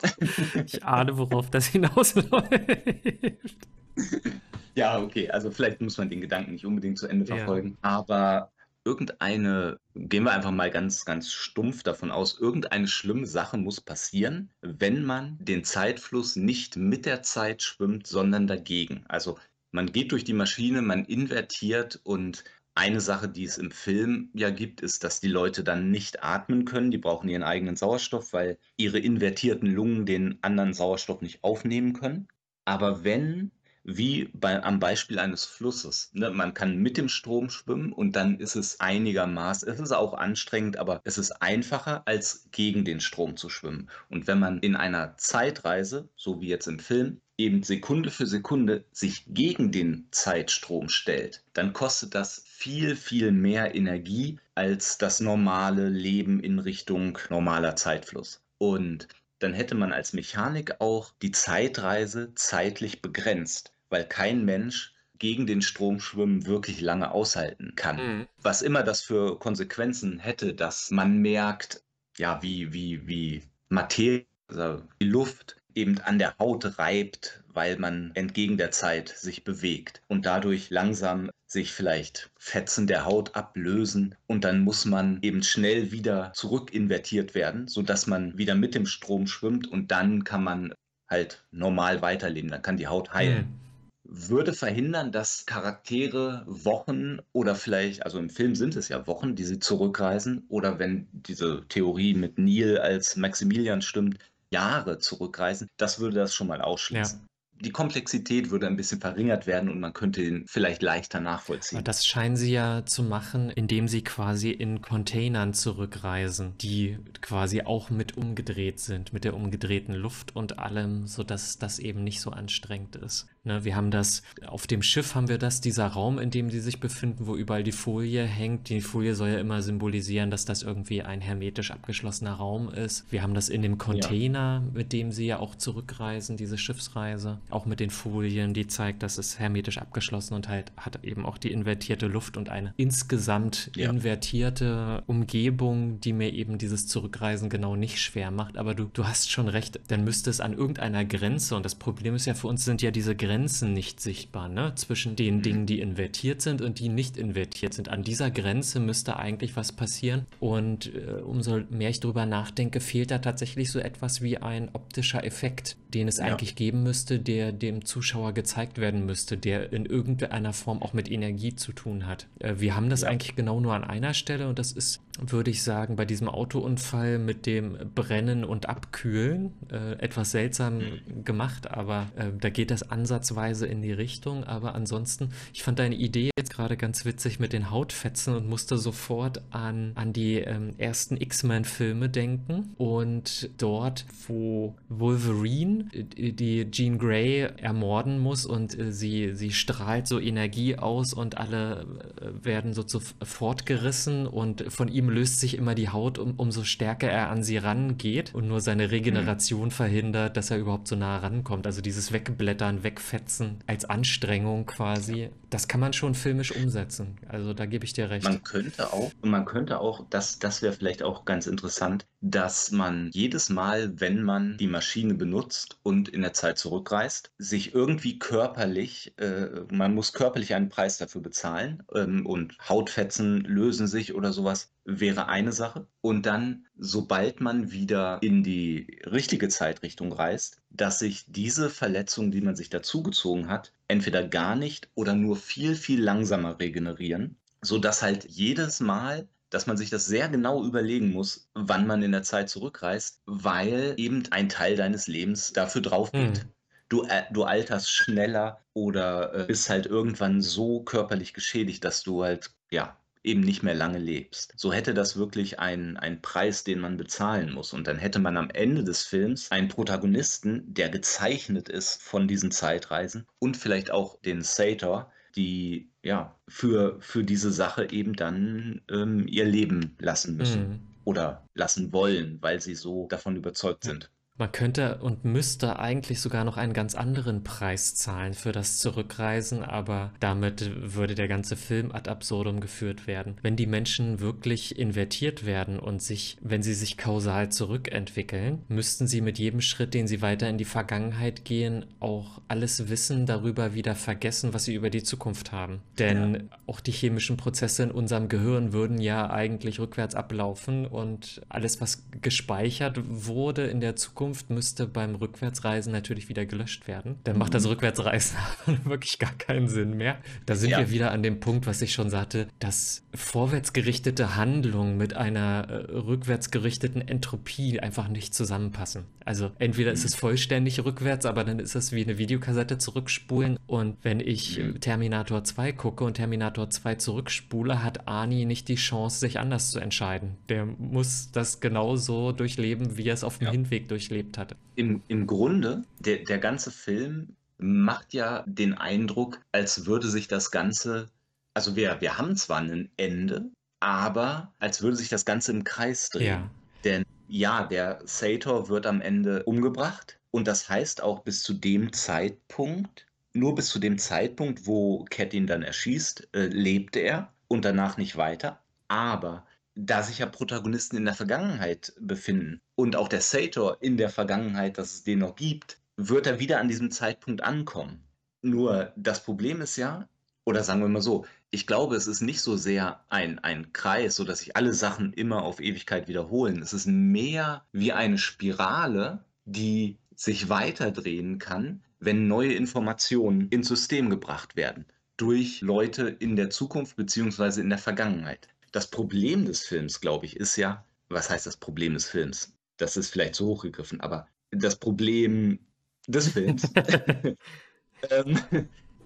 Ich 0.66 0.84
ahne, 0.84 1.16
worauf 1.16 1.50
das 1.50 1.66
hinausläuft. 1.66 2.48
Ja, 4.74 5.00
okay, 5.00 5.30
also 5.30 5.50
vielleicht 5.50 5.80
muss 5.80 5.96
man 5.96 6.10
den 6.10 6.20
Gedanken 6.20 6.52
nicht 6.52 6.66
unbedingt 6.66 6.98
zu 6.98 7.08
Ende 7.08 7.24
verfolgen, 7.24 7.78
ja. 7.82 7.88
aber 7.88 8.52
irgendeine, 8.84 9.80
gehen 9.94 10.24
wir 10.24 10.32
einfach 10.32 10.50
mal 10.50 10.70
ganz, 10.70 11.06
ganz 11.06 11.32
stumpf 11.32 11.82
davon 11.82 12.10
aus, 12.10 12.38
irgendeine 12.38 12.86
schlimme 12.86 13.26
Sache 13.26 13.56
muss 13.56 13.80
passieren, 13.80 14.50
wenn 14.60 15.02
man 15.02 15.38
den 15.40 15.64
Zeitfluss 15.64 16.36
nicht 16.36 16.76
mit 16.76 17.06
der 17.06 17.22
Zeit 17.22 17.62
schwimmt, 17.62 18.06
sondern 18.06 18.46
dagegen. 18.46 19.04
Also 19.08 19.38
man 19.72 19.90
geht 19.90 20.12
durch 20.12 20.24
die 20.24 20.34
Maschine, 20.34 20.82
man 20.82 21.04
invertiert 21.04 22.00
und 22.04 22.44
eine 22.76 23.00
Sache, 23.00 23.28
die 23.28 23.44
es 23.44 23.58
im 23.58 23.70
Film 23.70 24.30
ja 24.34 24.50
gibt, 24.50 24.80
ist, 24.80 25.02
dass 25.02 25.20
die 25.20 25.28
Leute 25.28 25.64
dann 25.64 25.90
nicht 25.90 26.22
atmen 26.22 26.64
können. 26.64 26.90
Die 26.90 26.98
brauchen 26.98 27.28
ihren 27.28 27.42
eigenen 27.42 27.76
Sauerstoff, 27.76 28.32
weil 28.32 28.58
ihre 28.76 28.98
invertierten 28.98 29.70
Lungen 29.70 30.06
den 30.06 30.38
anderen 30.42 30.74
Sauerstoff 30.74 31.22
nicht 31.22 31.42
aufnehmen 31.42 31.94
können. 31.94 32.28
Aber 32.64 33.02
wenn 33.04 33.50
wie 33.88 34.28
bei, 34.34 34.62
am 34.64 34.80
Beispiel 34.80 35.20
eines 35.20 35.44
Flusses. 35.44 36.10
Ne? 36.12 36.30
Man 36.30 36.54
kann 36.54 36.76
mit 36.78 36.96
dem 36.96 37.08
Strom 37.08 37.50
schwimmen 37.50 37.92
und 37.92 38.16
dann 38.16 38.40
ist 38.40 38.56
es 38.56 38.80
einigermaßen, 38.80 39.68
es 39.68 39.78
ist 39.78 39.92
auch 39.92 40.12
anstrengend, 40.14 40.76
aber 40.76 41.00
es 41.04 41.18
ist 41.18 41.40
einfacher, 41.40 42.02
als 42.04 42.48
gegen 42.50 42.84
den 42.84 43.00
Strom 43.00 43.36
zu 43.36 43.48
schwimmen. 43.48 43.88
Und 44.08 44.26
wenn 44.26 44.40
man 44.40 44.58
in 44.58 44.74
einer 44.74 45.16
Zeitreise, 45.18 46.08
so 46.16 46.40
wie 46.40 46.48
jetzt 46.48 46.66
im 46.66 46.80
Film, 46.80 47.20
eben 47.38 47.62
Sekunde 47.62 48.10
für 48.10 48.26
Sekunde 48.26 48.84
sich 48.90 49.24
gegen 49.28 49.70
den 49.70 50.08
Zeitstrom 50.10 50.88
stellt, 50.88 51.44
dann 51.52 51.72
kostet 51.72 52.14
das 52.16 52.44
viel, 52.56 52.96
viel 52.96 53.32
mehr 53.32 53.74
Energie 53.74 54.38
als 54.54 54.98
das 54.98 55.20
normale 55.20 55.88
Leben 55.88 56.40
in 56.40 56.58
Richtung 56.58 57.18
normaler 57.30 57.76
Zeitfluss. 57.76 58.40
Und 58.58 59.08
dann 59.38 59.52
hätte 59.52 59.74
man 59.74 59.92
als 59.92 60.12
Mechanik 60.12 60.80
auch 60.80 61.12
die 61.22 61.30
Zeitreise 61.30 62.32
zeitlich 62.34 63.02
begrenzt 63.02 63.72
weil 63.90 64.04
kein 64.04 64.44
Mensch 64.44 64.92
gegen 65.18 65.46
den 65.46 65.62
Strom 65.62 66.00
schwimmen 66.00 66.46
wirklich 66.46 66.80
lange 66.80 67.10
aushalten 67.10 67.72
kann. 67.74 67.96
Mhm. 67.96 68.26
Was 68.38 68.62
immer 68.62 68.82
das 68.82 69.00
für 69.00 69.38
Konsequenzen 69.38 70.18
hätte, 70.18 70.54
dass 70.54 70.90
man 70.90 71.18
merkt, 71.18 71.82
ja, 72.18 72.42
wie, 72.42 72.72
wie, 72.72 73.06
wie 73.06 73.42
Materie, 73.68 74.26
also 74.48 74.82
die 75.00 75.06
Luft 75.06 75.55
eben 75.76 76.00
an 76.00 76.18
der 76.18 76.36
Haut 76.38 76.78
reibt, 76.78 77.44
weil 77.52 77.78
man 77.78 78.10
entgegen 78.14 78.56
der 78.56 78.70
Zeit 78.70 79.08
sich 79.08 79.44
bewegt 79.44 80.02
und 80.08 80.26
dadurch 80.26 80.70
langsam 80.70 81.30
sich 81.46 81.72
vielleicht 81.72 82.30
Fetzen 82.38 82.86
der 82.86 83.04
Haut 83.04 83.36
ablösen 83.36 84.14
und 84.26 84.44
dann 84.44 84.60
muss 84.60 84.84
man 84.84 85.18
eben 85.22 85.42
schnell 85.42 85.92
wieder 85.92 86.32
zurückinvertiert 86.34 87.34
werden, 87.34 87.68
sodass 87.68 88.06
man 88.06 88.36
wieder 88.36 88.54
mit 88.54 88.74
dem 88.74 88.86
Strom 88.86 89.26
schwimmt 89.26 89.70
und 89.70 89.92
dann 89.92 90.24
kann 90.24 90.42
man 90.42 90.74
halt 91.08 91.44
normal 91.52 92.02
weiterleben, 92.02 92.50
dann 92.50 92.62
kann 92.62 92.76
die 92.76 92.88
Haut 92.88 93.14
heilen. 93.14 93.46
Mhm 93.46 93.66
würde 94.08 94.52
verhindern, 94.52 95.12
dass 95.12 95.46
Charaktere 95.46 96.44
Wochen 96.46 97.18
oder 97.32 97.54
vielleicht, 97.54 98.04
also 98.04 98.18
im 98.18 98.30
Film 98.30 98.54
sind 98.54 98.76
es 98.76 98.88
ja 98.88 99.06
Wochen, 99.06 99.34
die 99.34 99.44
sie 99.44 99.58
zurückreisen, 99.58 100.44
oder 100.48 100.78
wenn 100.78 101.08
diese 101.12 101.64
Theorie 101.68 102.14
mit 102.14 102.38
Neil 102.38 102.78
als 102.78 103.16
Maximilian 103.16 103.82
stimmt, 103.82 104.18
Jahre 104.52 104.98
zurückreisen, 104.98 105.68
das 105.76 105.98
würde 105.98 106.16
das 106.16 106.34
schon 106.34 106.46
mal 106.46 106.60
ausschließen. 106.60 107.20
Ja 107.20 107.26
die 107.60 107.70
Komplexität 107.70 108.50
würde 108.50 108.66
ein 108.66 108.76
bisschen 108.76 109.00
verringert 109.00 109.46
werden 109.46 109.70
und 109.70 109.80
man 109.80 109.92
könnte 109.92 110.22
ihn 110.22 110.44
vielleicht 110.46 110.82
leichter 110.82 111.20
nachvollziehen. 111.20 111.82
Das 111.84 112.06
scheinen 112.06 112.36
sie 112.36 112.52
ja 112.52 112.84
zu 112.84 113.02
machen, 113.02 113.50
indem 113.50 113.88
sie 113.88 114.04
quasi 114.04 114.50
in 114.50 114.82
Containern 114.82 115.54
zurückreisen, 115.54 116.58
die 116.58 116.98
quasi 117.22 117.62
auch 117.62 117.88
mit 117.90 118.16
umgedreht 118.16 118.80
sind, 118.80 119.12
mit 119.12 119.24
der 119.24 119.34
umgedrehten 119.34 119.94
Luft 119.94 120.36
und 120.36 120.58
allem, 120.58 121.06
sodass 121.06 121.58
das 121.58 121.78
eben 121.78 122.04
nicht 122.04 122.20
so 122.20 122.30
anstrengend 122.30 122.96
ist. 122.96 123.26
Ne, 123.46 123.64
wir 123.64 123.76
haben 123.76 123.92
das, 123.92 124.24
auf 124.44 124.66
dem 124.66 124.82
Schiff 124.82 125.14
haben 125.14 125.28
wir 125.28 125.38
das, 125.38 125.60
dieser 125.60 125.86
Raum, 125.86 126.18
in 126.18 126.30
dem 126.32 126.50
sie 126.50 126.58
sich 126.58 126.80
befinden, 126.80 127.28
wo 127.28 127.36
überall 127.36 127.62
die 127.62 127.70
Folie 127.70 128.24
hängt. 128.24 128.68
Die 128.68 128.80
Folie 128.80 129.14
soll 129.14 129.28
ja 129.28 129.38
immer 129.38 129.62
symbolisieren, 129.62 130.32
dass 130.32 130.44
das 130.44 130.64
irgendwie 130.64 131.02
ein 131.02 131.20
hermetisch 131.20 131.70
abgeschlossener 131.70 132.32
Raum 132.32 132.68
ist. 132.68 133.04
Wir 133.08 133.22
haben 133.22 133.34
das 133.34 133.48
in 133.48 133.62
dem 133.62 133.78
Container, 133.78 134.64
ja. 134.64 134.72
mit 134.74 134.92
dem 134.92 135.12
sie 135.12 135.26
ja 135.26 135.38
auch 135.38 135.54
zurückreisen, 135.54 136.36
diese 136.36 136.58
Schiffsreise 136.58 137.38
auch 137.48 137.66
mit 137.66 137.78
den 137.78 137.90
Folien, 137.90 138.52
die 138.52 138.66
zeigt, 138.66 139.04
dass 139.04 139.16
es 139.16 139.38
hermetisch 139.38 139.78
abgeschlossen 139.78 140.34
und 140.34 140.48
halt 140.48 140.72
hat 140.76 141.04
eben 141.04 141.24
auch 141.24 141.38
die 141.38 141.52
invertierte 141.52 142.08
Luft 142.08 142.36
und 142.36 142.48
eine 142.48 142.74
insgesamt 142.76 143.70
ja. 143.76 143.88
invertierte 143.88 145.04
Umgebung, 145.06 146.00
die 146.00 146.12
mir 146.12 146.32
eben 146.32 146.58
dieses 146.58 146.88
Zurückreisen 146.88 147.48
genau 147.48 147.76
nicht 147.76 148.00
schwer 148.00 148.32
macht. 148.32 148.58
Aber 148.58 148.74
du, 148.74 148.90
du 148.92 149.06
hast 149.06 149.30
schon 149.30 149.46
recht, 149.46 149.78
dann 149.86 150.02
müsste 150.02 150.30
es 150.30 150.40
an 150.40 150.52
irgendeiner 150.52 151.04
Grenze 151.04 151.54
und 151.54 151.64
das 151.64 151.76
Problem 151.76 152.16
ist 152.16 152.26
ja 152.26 152.34
für 152.34 152.48
uns 152.48 152.64
sind 152.64 152.82
ja 152.82 152.90
diese 152.90 153.14
Grenzen 153.14 153.35
nicht 153.44 154.00
sichtbar, 154.00 154.48
ne? 154.48 154.72
Zwischen 154.74 155.16
den. 155.16 155.42
Dingen, 155.42 155.66
die 155.66 155.80
invertiert 155.80 156.42
sind 156.42 156.62
und 156.62 156.78
die 156.78 156.88
nicht 156.88 157.16
invertiert 157.16 157.74
sind. 157.74 157.88
An 157.88 158.02
dieser 158.02 158.30
Grenze 158.30 158.80
müsste 158.80 159.16
eigentlich 159.16 159.56
was 159.56 159.72
passieren 159.72 160.26
und 160.40 160.94
äh, 160.94 161.20
umso 161.22 161.60
mehr 161.70 161.90
ich 161.90 162.00
drüber 162.00 162.26
nachdenke, 162.26 162.80
fehlt 162.80 163.10
da 163.10 163.18
tatsächlich 163.18 163.70
so 163.70 163.78
etwas 163.78 164.22
wie 164.22 164.38
ein 164.38 164.70
optischer 164.72 165.24
Effekt, 165.24 165.76
den 165.96 166.08
es 166.08 166.18
ja. 166.18 166.26
eigentlich 166.26 166.54
geben 166.56 166.82
müsste, 166.82 167.18
der 167.18 167.52
dem 167.52 167.84
Zuschauer 167.84 168.32
gezeigt 168.32 168.78
werden 168.78 169.06
müsste, 169.06 169.38
der 169.38 169.72
in 169.72 169.86
irgendeiner 169.86 170.52
Form 170.52 170.82
auch 170.82 170.92
mit 170.92 171.10
Energie 171.10 171.54
zu 171.54 171.72
tun 171.72 172.06
hat. 172.06 172.26
Äh, 172.38 172.56
wir 172.58 172.76
haben 172.76 172.90
das 172.90 173.00
ja. 173.00 173.08
eigentlich 173.08 173.34
genau 173.34 173.60
nur 173.60 173.74
an 173.74 173.82
einer 173.82 174.12
Stelle 174.12 174.46
und 174.48 174.58
das 174.58 174.72
ist, 174.72 175.00
würde 175.18 175.50
ich 175.50 175.62
sagen, 175.62 175.96
bei 175.96 176.04
diesem 176.04 176.28
Autounfall 176.28 177.18
mit 177.18 177.46
dem 177.46 177.78
Brennen 177.94 178.44
und 178.44 178.68
Abkühlen 178.68 179.54
äh, 179.72 179.92
etwas 179.92 180.32
seltsam 180.32 180.78
mhm. 180.78 181.24
gemacht, 181.24 181.70
aber 181.70 182.08
äh, 182.16 182.26
da 182.38 182.50
geht 182.50 182.70
das 182.70 182.90
ansatzweise 182.90 183.66
in 183.66 183.80
die 183.80 183.92
Richtung. 183.92 184.44
Aber 184.44 184.74
ansonsten, 184.74 185.30
ich 185.54 185.62
fand 185.62 185.78
deine 185.78 185.94
Idee 185.94 186.30
jetzt 186.38 186.52
gerade 186.52 186.76
ganz 186.76 187.06
witzig 187.06 187.40
mit 187.40 187.54
den 187.54 187.70
Hautfetzen 187.70 188.34
und 188.34 188.46
musste 188.48 188.76
sofort 188.76 189.40
an, 189.50 189.92
an 189.94 190.12
die 190.12 190.34
ähm, 190.34 190.74
ersten 190.76 191.16
X-Men-Filme 191.16 192.10
denken 192.10 192.74
und 192.76 193.48
dort, 193.56 194.04
wo 194.28 194.74
Wolverine, 194.88 195.85
die 195.92 196.70
Jean 196.70 196.98
Grey, 196.98 197.48
ermorden 197.58 198.18
muss 198.18 198.46
und 198.46 198.78
äh, 198.78 198.92
sie, 198.92 199.34
sie 199.34 199.52
strahlt 199.52 200.06
so 200.06 200.18
Energie 200.18 200.76
aus 200.76 201.12
und 201.12 201.38
alle 201.38 201.86
äh, 202.20 202.44
werden 202.44 202.74
so 202.74 202.82
zu 202.82 203.00
fortgerissen 203.22 204.26
und 204.26 204.64
von 204.72 204.88
ihm 204.88 205.08
löst 205.08 205.40
sich 205.40 205.56
immer 205.56 205.74
die 205.74 205.88
Haut, 205.88 206.18
um, 206.18 206.34
umso 206.36 206.64
stärker 206.64 207.08
er 207.08 207.30
an 207.30 207.42
sie 207.42 207.56
rangeht 207.56 208.34
und 208.34 208.48
nur 208.48 208.60
seine 208.60 208.90
Regeneration 208.90 209.66
mhm. 209.66 209.72
verhindert, 209.72 210.36
dass 210.36 210.50
er 210.50 210.58
überhaupt 210.58 210.88
so 210.88 210.96
nah 210.96 211.18
rankommt. 211.18 211.66
Also 211.66 211.80
dieses 211.80 212.12
Wegblättern, 212.12 212.82
Wegfetzen 212.82 213.58
als 213.66 213.84
Anstrengung 213.84 214.66
quasi 214.66 215.30
Das 215.56 215.68
kann 215.68 215.80
man 215.80 215.94
schon 215.94 216.14
filmisch 216.14 216.54
umsetzen. 216.54 217.16
Also 217.28 217.54
da 217.54 217.64
gebe 217.64 217.86
ich 217.86 217.94
dir 217.94 218.10
recht. 218.10 218.24
Man 218.24 218.44
könnte 218.44 218.92
auch, 218.92 219.10
man 219.22 219.46
könnte 219.46 219.80
auch, 219.80 220.06
das, 220.10 220.38
das 220.38 220.60
wäre 220.60 220.74
vielleicht 220.74 221.02
auch 221.02 221.24
ganz 221.24 221.46
interessant, 221.46 222.04
dass 222.20 222.72
man 222.72 223.08
jedes 223.14 223.48
Mal, 223.48 223.98
wenn 223.98 224.22
man 224.22 224.58
die 224.58 224.66
Maschine 224.66 225.14
benutzt 225.14 225.78
und 225.82 226.10
in 226.10 226.20
der 226.20 226.34
Zeit 226.34 226.58
zurückreist, 226.58 227.32
sich 227.38 227.74
irgendwie 227.74 228.18
körperlich, 228.18 229.14
äh, 229.16 229.62
man 229.70 229.94
muss 229.94 230.12
körperlich 230.12 230.54
einen 230.54 230.68
Preis 230.68 230.98
dafür 230.98 231.22
bezahlen 231.22 231.82
ähm, 231.94 232.26
und 232.26 232.58
Hautfetzen 232.68 233.40
lösen 233.40 233.86
sich 233.86 234.14
oder 234.14 234.34
sowas, 234.34 234.74
wäre 234.84 235.28
eine 235.28 235.52
Sache. 235.52 235.86
Und 236.02 236.26
dann, 236.26 236.66
sobald 236.76 237.40
man 237.40 237.72
wieder 237.72 238.18
in 238.20 238.42
die 238.42 239.00
richtige 239.06 239.48
Zeitrichtung 239.48 240.12
reist, 240.12 240.60
dass 240.76 240.98
sich 240.98 241.24
diese 241.28 241.70
Verletzungen, 241.70 242.30
die 242.30 242.40
man 242.40 242.56
sich 242.56 242.70
dazugezogen 242.70 243.48
hat, 243.48 243.72
entweder 243.88 244.26
gar 244.26 244.56
nicht 244.56 244.88
oder 244.94 245.14
nur 245.14 245.36
viel, 245.36 245.74
viel 245.74 246.02
langsamer 246.02 246.58
regenerieren, 246.60 247.36
sodass 247.62 248.02
halt 248.02 248.24
jedes 248.24 248.80
Mal 248.80 249.28
dass 249.50 249.66
man 249.66 249.76
sich 249.76 249.90
das 249.90 250.06
sehr 250.06 250.28
genau 250.28 250.64
überlegen 250.64 251.12
muss, 251.12 251.48
wann 251.54 251.86
man 251.86 252.02
in 252.02 252.12
der 252.12 252.22
Zeit 252.22 252.48
zurückreist, 252.48 253.22
weil 253.26 253.94
eben 253.96 254.24
ein 254.30 254.48
Teil 254.48 254.76
deines 254.76 255.06
Lebens 255.06 255.52
dafür 255.52 255.82
drauf 255.82 256.12
geht. 256.12 256.38
Hm. 256.38 256.48
Du, 256.88 257.02
äh, 257.04 257.24
du 257.32 257.44
alterst 257.44 257.90
schneller 257.90 258.60
oder 258.72 259.34
äh, 259.34 259.44
bist 259.44 259.68
halt 259.70 259.86
irgendwann 259.86 260.40
so 260.40 260.82
körperlich 260.82 261.34
geschädigt, 261.34 261.84
dass 261.84 262.02
du 262.02 262.22
halt, 262.22 262.50
ja, 262.70 262.96
eben 263.26 263.40
nicht 263.40 263.62
mehr 263.62 263.74
lange 263.74 263.98
lebst. 263.98 264.54
So 264.56 264.72
hätte 264.72 264.94
das 264.94 265.16
wirklich 265.16 265.58
einen, 265.58 265.96
einen 265.96 266.22
Preis, 266.22 266.62
den 266.64 266.78
man 266.78 266.96
bezahlen 266.96 267.52
muss. 267.52 267.72
Und 267.72 267.86
dann 267.88 267.98
hätte 267.98 268.20
man 268.20 268.36
am 268.36 268.50
Ende 268.50 268.84
des 268.84 269.02
Films 269.02 269.50
einen 269.50 269.68
Protagonisten, 269.68 270.62
der 270.72 270.88
gezeichnet 270.88 271.68
ist 271.68 272.00
von 272.00 272.28
diesen 272.28 272.52
Zeitreisen 272.52 273.26
und 273.40 273.56
vielleicht 273.56 273.90
auch 273.90 274.20
den 274.22 274.42
Sator, 274.42 275.12
die 275.34 275.90
ja 276.02 276.38
für, 276.48 276.98
für 277.00 277.24
diese 277.24 277.50
Sache 277.50 277.90
eben 277.90 278.14
dann 278.14 278.80
ähm, 278.88 279.26
ihr 279.28 279.44
Leben 279.44 279.96
lassen 279.98 280.36
müssen. 280.36 280.68
Mhm. 280.68 280.80
Oder 281.04 281.46
lassen 281.54 281.92
wollen, 281.92 282.38
weil 282.40 282.60
sie 282.60 282.74
so 282.74 283.06
davon 283.06 283.36
überzeugt 283.36 283.84
sind. 283.84 284.10
Man 284.38 284.52
könnte 284.52 284.98
und 284.98 285.24
müsste 285.24 285.78
eigentlich 285.78 286.20
sogar 286.20 286.44
noch 286.44 286.58
einen 286.58 286.74
ganz 286.74 286.94
anderen 286.94 287.42
Preis 287.42 287.94
zahlen 287.94 288.34
für 288.34 288.52
das 288.52 288.78
Zurückreisen, 288.78 289.62
aber 289.62 290.12
damit 290.20 290.94
würde 290.94 291.14
der 291.14 291.28
ganze 291.28 291.56
Film 291.56 291.90
ad 291.92 292.10
absurdum 292.10 292.60
geführt 292.60 293.06
werden. 293.06 293.36
Wenn 293.40 293.56
die 293.56 293.66
Menschen 293.66 294.20
wirklich 294.20 294.78
invertiert 294.78 295.46
werden 295.46 295.78
und 295.78 296.02
sich, 296.02 296.36
wenn 296.42 296.62
sie 296.62 296.74
sich 296.74 296.98
kausal 296.98 297.50
zurückentwickeln, 297.50 298.62
müssten 298.68 299.06
sie 299.06 299.22
mit 299.22 299.38
jedem 299.38 299.62
Schritt, 299.62 299.94
den 299.94 300.06
sie 300.06 300.20
weiter 300.20 300.50
in 300.50 300.58
die 300.58 300.66
Vergangenheit 300.66 301.44
gehen, 301.46 301.86
auch 302.00 302.42
alles 302.48 302.90
Wissen 302.90 303.24
darüber 303.24 303.74
wieder 303.74 303.94
vergessen, 303.94 304.52
was 304.52 304.64
sie 304.64 304.74
über 304.74 304.90
die 304.90 305.02
Zukunft 305.02 305.52
haben. 305.52 305.80
Denn 305.98 306.34
ja. 306.34 306.40
auch 306.66 306.80
die 306.80 306.92
chemischen 306.92 307.38
Prozesse 307.38 307.84
in 307.84 307.90
unserem 307.90 308.28
Gehirn 308.28 308.74
würden 308.74 309.00
ja 309.00 309.30
eigentlich 309.30 309.80
rückwärts 309.80 310.14
ablaufen 310.14 310.86
und 310.86 311.40
alles, 311.48 311.80
was 311.80 312.04
gespeichert 312.20 313.00
wurde 313.06 313.66
in 313.66 313.80
der 313.80 313.96
Zukunft, 313.96 314.25
Zukunft 314.26 314.50
müsste 314.50 314.88
beim 314.88 315.14
Rückwärtsreisen 315.14 315.92
natürlich 315.92 316.28
wieder 316.28 316.46
gelöscht 316.46 316.88
werden. 316.88 317.20
Dann 317.22 317.38
macht 317.38 317.54
das 317.54 317.62
mhm. 317.62 317.70
Rückwärtsreisen 317.70 318.36
wirklich 318.84 319.20
gar 319.20 319.32
keinen 319.32 319.68
Sinn 319.68 319.96
mehr. 319.96 320.18
Da 320.46 320.56
sind 320.56 320.70
ja. 320.70 320.78
wir 320.78 320.90
wieder 320.90 321.12
an 321.12 321.22
dem 321.22 321.38
Punkt, 321.38 321.66
was 321.68 321.80
ich 321.80 321.92
schon 321.92 322.10
sagte, 322.10 322.48
dass 322.58 323.04
vorwärtsgerichtete 323.14 324.34
Handlungen 324.34 324.96
mit 324.96 325.14
einer 325.14 325.68
äh, 325.68 325.92
rückwärtsgerichteten 325.92 327.06
Entropie 327.06 327.78
einfach 327.78 328.08
nicht 328.08 328.34
zusammenpassen. 328.34 329.04
Also 329.24 329.52
entweder 329.58 329.92
ist 329.92 330.04
es 330.04 330.16
mhm. 330.16 330.20
vollständig 330.20 330.84
rückwärts, 330.84 331.24
aber 331.24 331.44
dann 331.44 331.60
ist 331.60 331.76
es 331.76 331.92
wie 331.92 332.02
eine 332.02 332.18
Videokassette 332.18 332.78
zurückspulen. 332.78 333.58
Und 333.66 333.96
wenn 334.02 334.18
ich. 334.18 334.60
Terminator 334.80 335.44
2 335.44 335.72
gucke 335.72 336.04
und 336.04 336.14
Terminator 336.14 336.68
2 336.68 336.96
zurückspule, 336.96 337.82
hat 337.82 338.08
Arnie 338.08 338.44
nicht 338.44 338.68
die 338.68 338.74
Chance, 338.74 339.20
sich 339.20 339.38
anders 339.38 339.70
zu 339.70 339.78
entscheiden. 339.78 340.36
Der 340.48 340.66
muss 340.66 341.30
das 341.32 341.60
genauso 341.60 342.32
durchleben, 342.32 342.96
wie 342.96 343.08
er 343.08 343.14
es 343.14 343.24
auf 343.24 343.38
dem 343.38 343.46
ja. 343.46 343.52
Hinweg 343.52 343.88
durchlebt 343.88 344.15
gelebt 344.16 344.38
hatte. 344.38 344.56
Im, 344.74 345.02
im 345.08 345.26
Grunde, 345.26 345.84
der, 346.00 346.18
der 346.18 346.38
ganze 346.38 346.70
Film 346.70 347.36
macht 347.58 348.14
ja 348.14 348.44
den 348.46 348.74
Eindruck, 348.74 349.40
als 349.52 349.86
würde 349.86 350.08
sich 350.08 350.28
das 350.28 350.50
Ganze, 350.50 351.08
also 351.54 351.76
wir, 351.76 352.00
wir 352.00 352.18
haben 352.18 352.36
zwar 352.36 352.60
ein 352.60 352.90
Ende, 352.96 353.50
aber 353.80 354.52
als 354.58 354.82
würde 354.82 354.96
sich 354.96 355.08
das 355.08 355.24
Ganze 355.24 355.52
im 355.52 355.64
Kreis 355.64 356.10
drehen. 356.10 356.26
Ja. 356.26 356.50
Denn 356.84 357.04
ja, 357.28 357.64
der 357.64 358.00
Sator 358.04 358.68
wird 358.68 358.86
am 358.86 359.00
Ende 359.00 359.42
umgebracht 359.44 360.18
und 360.30 360.46
das 360.46 360.68
heißt 360.68 361.02
auch 361.02 361.20
bis 361.20 361.42
zu 361.42 361.54
dem 361.54 361.92
Zeitpunkt, 361.92 363.06
nur 363.32 363.54
bis 363.54 363.68
zu 363.68 363.78
dem 363.78 363.98
Zeitpunkt, 363.98 364.66
wo 364.66 365.04
Cat 365.10 365.34
ihn 365.34 365.46
dann 365.46 365.62
erschießt, 365.62 366.28
äh, 366.34 366.46
lebte 366.46 367.00
er 367.00 367.32
und 367.48 367.64
danach 367.64 367.96
nicht 367.96 368.16
weiter. 368.16 368.60
Aber 368.88 369.44
da 369.76 370.02
sich 370.02 370.18
ja 370.18 370.26
Protagonisten 370.26 370.96
in 370.96 371.04
der 371.04 371.14
Vergangenheit 371.14 371.92
befinden 372.00 372.60
und 372.74 372.96
auch 372.96 373.08
der 373.08 373.20
Sator 373.20 373.76
in 373.80 373.98
der 373.98 374.08
Vergangenheit, 374.08 374.78
dass 374.78 374.94
es 374.94 375.04
den 375.04 375.20
noch 375.20 375.36
gibt, 375.36 375.78
wird 375.96 376.26
er 376.26 376.40
wieder 376.40 376.60
an 376.60 376.68
diesem 376.68 376.90
Zeitpunkt 376.90 377.42
ankommen. 377.42 378.02
Nur 378.42 378.92
das 378.96 379.22
Problem 379.22 379.60
ist 379.60 379.76
ja, 379.76 380.08
oder 380.44 380.62
sagen 380.62 380.80
wir 380.80 380.88
mal 380.88 381.02
so, 381.02 381.26
ich 381.50 381.66
glaube, 381.66 381.96
es 381.96 382.06
ist 382.06 382.22
nicht 382.22 382.40
so 382.40 382.56
sehr 382.56 383.04
ein, 383.08 383.38
ein 383.38 383.72
Kreis, 383.72 384.16
so 384.16 384.24
dass 384.24 384.40
sich 384.40 384.56
alle 384.56 384.72
Sachen 384.72 385.12
immer 385.12 385.42
auf 385.42 385.60
Ewigkeit 385.60 386.08
wiederholen. 386.08 386.62
Es 386.62 386.72
ist 386.72 386.86
mehr 386.86 387.64
wie 387.72 387.92
eine 387.92 388.18
Spirale, 388.18 389.24
die 389.44 389.98
sich 390.14 390.48
weiterdrehen 390.48 391.38
kann, 391.38 391.82
wenn 392.00 392.28
neue 392.28 392.54
Informationen 392.54 393.48
ins 393.48 393.68
System 393.68 394.10
gebracht 394.10 394.56
werden 394.56 394.86
durch 395.16 395.60
Leute 395.62 396.08
in 396.08 396.36
der 396.36 396.50
Zukunft 396.50 396.96
bzw. 396.96 397.60
in 397.60 397.70
der 397.70 397.78
Vergangenheit. 397.78 398.48
Das 398.76 398.88
Problem 398.88 399.46
des 399.46 399.64
Films, 399.64 400.02
glaube 400.02 400.26
ich, 400.26 400.36
ist 400.36 400.56
ja, 400.56 400.84
was 401.08 401.30
heißt 401.30 401.46
das 401.46 401.56
Problem 401.56 401.94
des 401.94 402.10
Films? 402.10 402.52
Das 402.76 402.98
ist 402.98 403.08
vielleicht 403.08 403.34
so 403.34 403.46
hochgegriffen, 403.46 404.02
aber 404.02 404.28
das 404.50 404.76
Problem 404.76 405.60
des 406.06 406.28
Films 406.28 406.70
ähm, 408.10 408.38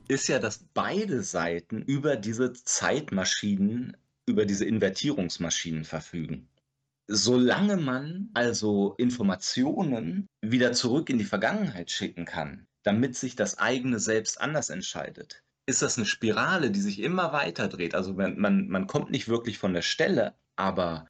ist 0.09 0.27
ja, 0.27 0.41
dass 0.41 0.65
beide 0.75 1.23
Seiten 1.23 1.83
über 1.83 2.17
diese 2.17 2.53
Zeitmaschinen, 2.53 3.97
über 4.27 4.45
diese 4.45 4.65
Invertierungsmaschinen 4.65 5.85
verfügen. 5.85 6.49
Solange 7.07 7.77
man 7.77 8.31
also 8.35 8.97
Informationen 8.99 10.27
wieder 10.41 10.73
zurück 10.73 11.11
in 11.11 11.19
die 11.19 11.25
Vergangenheit 11.25 11.93
schicken 11.93 12.25
kann, 12.25 12.67
damit 12.83 13.15
sich 13.15 13.37
das 13.37 13.59
eigene 13.59 14.01
Selbst 14.01 14.41
anders 14.41 14.69
entscheidet, 14.69 15.45
ist 15.71 15.83
das 15.83 15.97
eine 15.97 16.07
Spirale, 16.07 16.71
die 16.71 16.81
sich 16.81 17.01
immer 17.01 17.33
weiter 17.33 17.69
dreht. 17.69 17.95
Also 17.95 18.15
man, 18.15 18.39
man, 18.39 18.69
man 18.69 18.87
kommt 18.87 19.11
nicht 19.11 19.29
wirklich 19.29 19.59
von 19.59 19.73
der 19.73 19.83
Stelle, 19.83 20.35
aber 20.57 21.07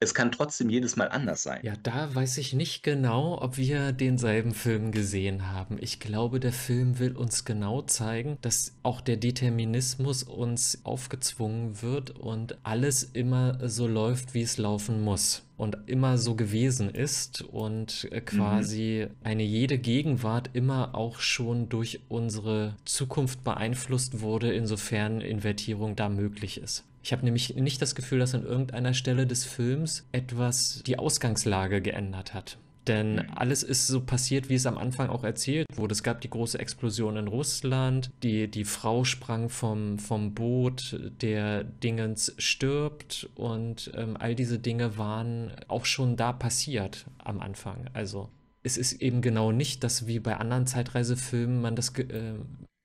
es 0.00 0.14
kann 0.14 0.30
trotzdem 0.30 0.70
jedes 0.70 0.96
Mal 0.96 1.08
anders 1.08 1.42
sein. 1.42 1.60
Ja, 1.64 1.74
da 1.82 2.14
weiß 2.14 2.38
ich 2.38 2.52
nicht 2.52 2.82
genau, 2.82 3.40
ob 3.42 3.56
wir 3.56 3.92
denselben 3.92 4.54
Film 4.54 4.92
gesehen 4.92 5.50
haben. 5.52 5.76
Ich 5.80 5.98
glaube, 5.98 6.38
der 6.38 6.52
Film 6.52 6.98
will 7.00 7.16
uns 7.16 7.44
genau 7.44 7.82
zeigen, 7.82 8.38
dass 8.40 8.76
auch 8.82 9.00
der 9.00 9.16
Determinismus 9.16 10.22
uns 10.22 10.84
aufgezwungen 10.84 11.82
wird 11.82 12.10
und 12.10 12.58
alles 12.64 13.02
immer 13.02 13.68
so 13.68 13.88
läuft, 13.88 14.34
wie 14.34 14.42
es 14.42 14.56
laufen 14.56 15.02
muss 15.02 15.47
und 15.58 15.76
immer 15.86 16.16
so 16.16 16.36
gewesen 16.36 16.88
ist 16.88 17.42
und 17.42 18.08
äh, 18.10 18.22
quasi 18.22 19.08
mhm. 19.08 19.14
eine 19.24 19.42
jede 19.42 19.76
Gegenwart 19.76 20.50
immer 20.54 20.94
auch 20.94 21.18
schon 21.18 21.68
durch 21.68 22.00
unsere 22.08 22.76
Zukunft 22.86 23.44
beeinflusst 23.44 24.20
wurde, 24.20 24.52
insofern 24.52 25.20
Invertierung 25.20 25.96
da 25.96 26.08
möglich 26.08 26.58
ist. 26.58 26.84
Ich 27.02 27.12
habe 27.12 27.24
nämlich 27.24 27.56
nicht 27.56 27.82
das 27.82 27.94
Gefühl, 27.94 28.20
dass 28.20 28.34
an 28.34 28.44
irgendeiner 28.44 28.94
Stelle 28.94 29.26
des 29.26 29.44
Films 29.44 30.06
etwas 30.12 30.82
die 30.86 30.98
Ausgangslage 30.98 31.82
geändert 31.82 32.34
hat. 32.34 32.58
Denn 32.88 33.16
mhm. 33.16 33.26
alles 33.36 33.62
ist 33.62 33.86
so 33.86 34.00
passiert, 34.00 34.48
wie 34.48 34.54
es 34.54 34.66
am 34.66 34.78
Anfang 34.78 35.10
auch 35.10 35.22
erzählt 35.22 35.66
wurde. 35.76 35.92
Es 35.92 36.02
gab 36.02 36.20
die 36.20 36.30
große 36.30 36.58
Explosion 36.58 37.16
in 37.16 37.28
Russland, 37.28 38.10
die, 38.22 38.48
die 38.48 38.64
Frau 38.64 39.04
sprang 39.04 39.48
vom, 39.50 39.98
vom 39.98 40.34
Boot, 40.34 40.98
der 41.20 41.64
Dingens 41.64 42.34
stirbt 42.38 43.28
und 43.34 43.92
ähm, 43.94 44.16
all 44.18 44.34
diese 44.34 44.58
Dinge 44.58 44.96
waren 44.96 45.52
auch 45.68 45.84
schon 45.84 46.16
da 46.16 46.32
passiert 46.32 47.06
am 47.18 47.40
Anfang. 47.40 47.90
Also 47.92 48.30
es 48.62 48.76
ist 48.76 49.00
eben 49.00 49.22
genau 49.22 49.52
nicht, 49.52 49.84
dass 49.84 50.06
wie 50.06 50.18
bei 50.18 50.36
anderen 50.36 50.66
Zeitreisefilmen 50.66 51.60
man 51.60 51.76
das 51.76 51.90
äh, 51.98 52.34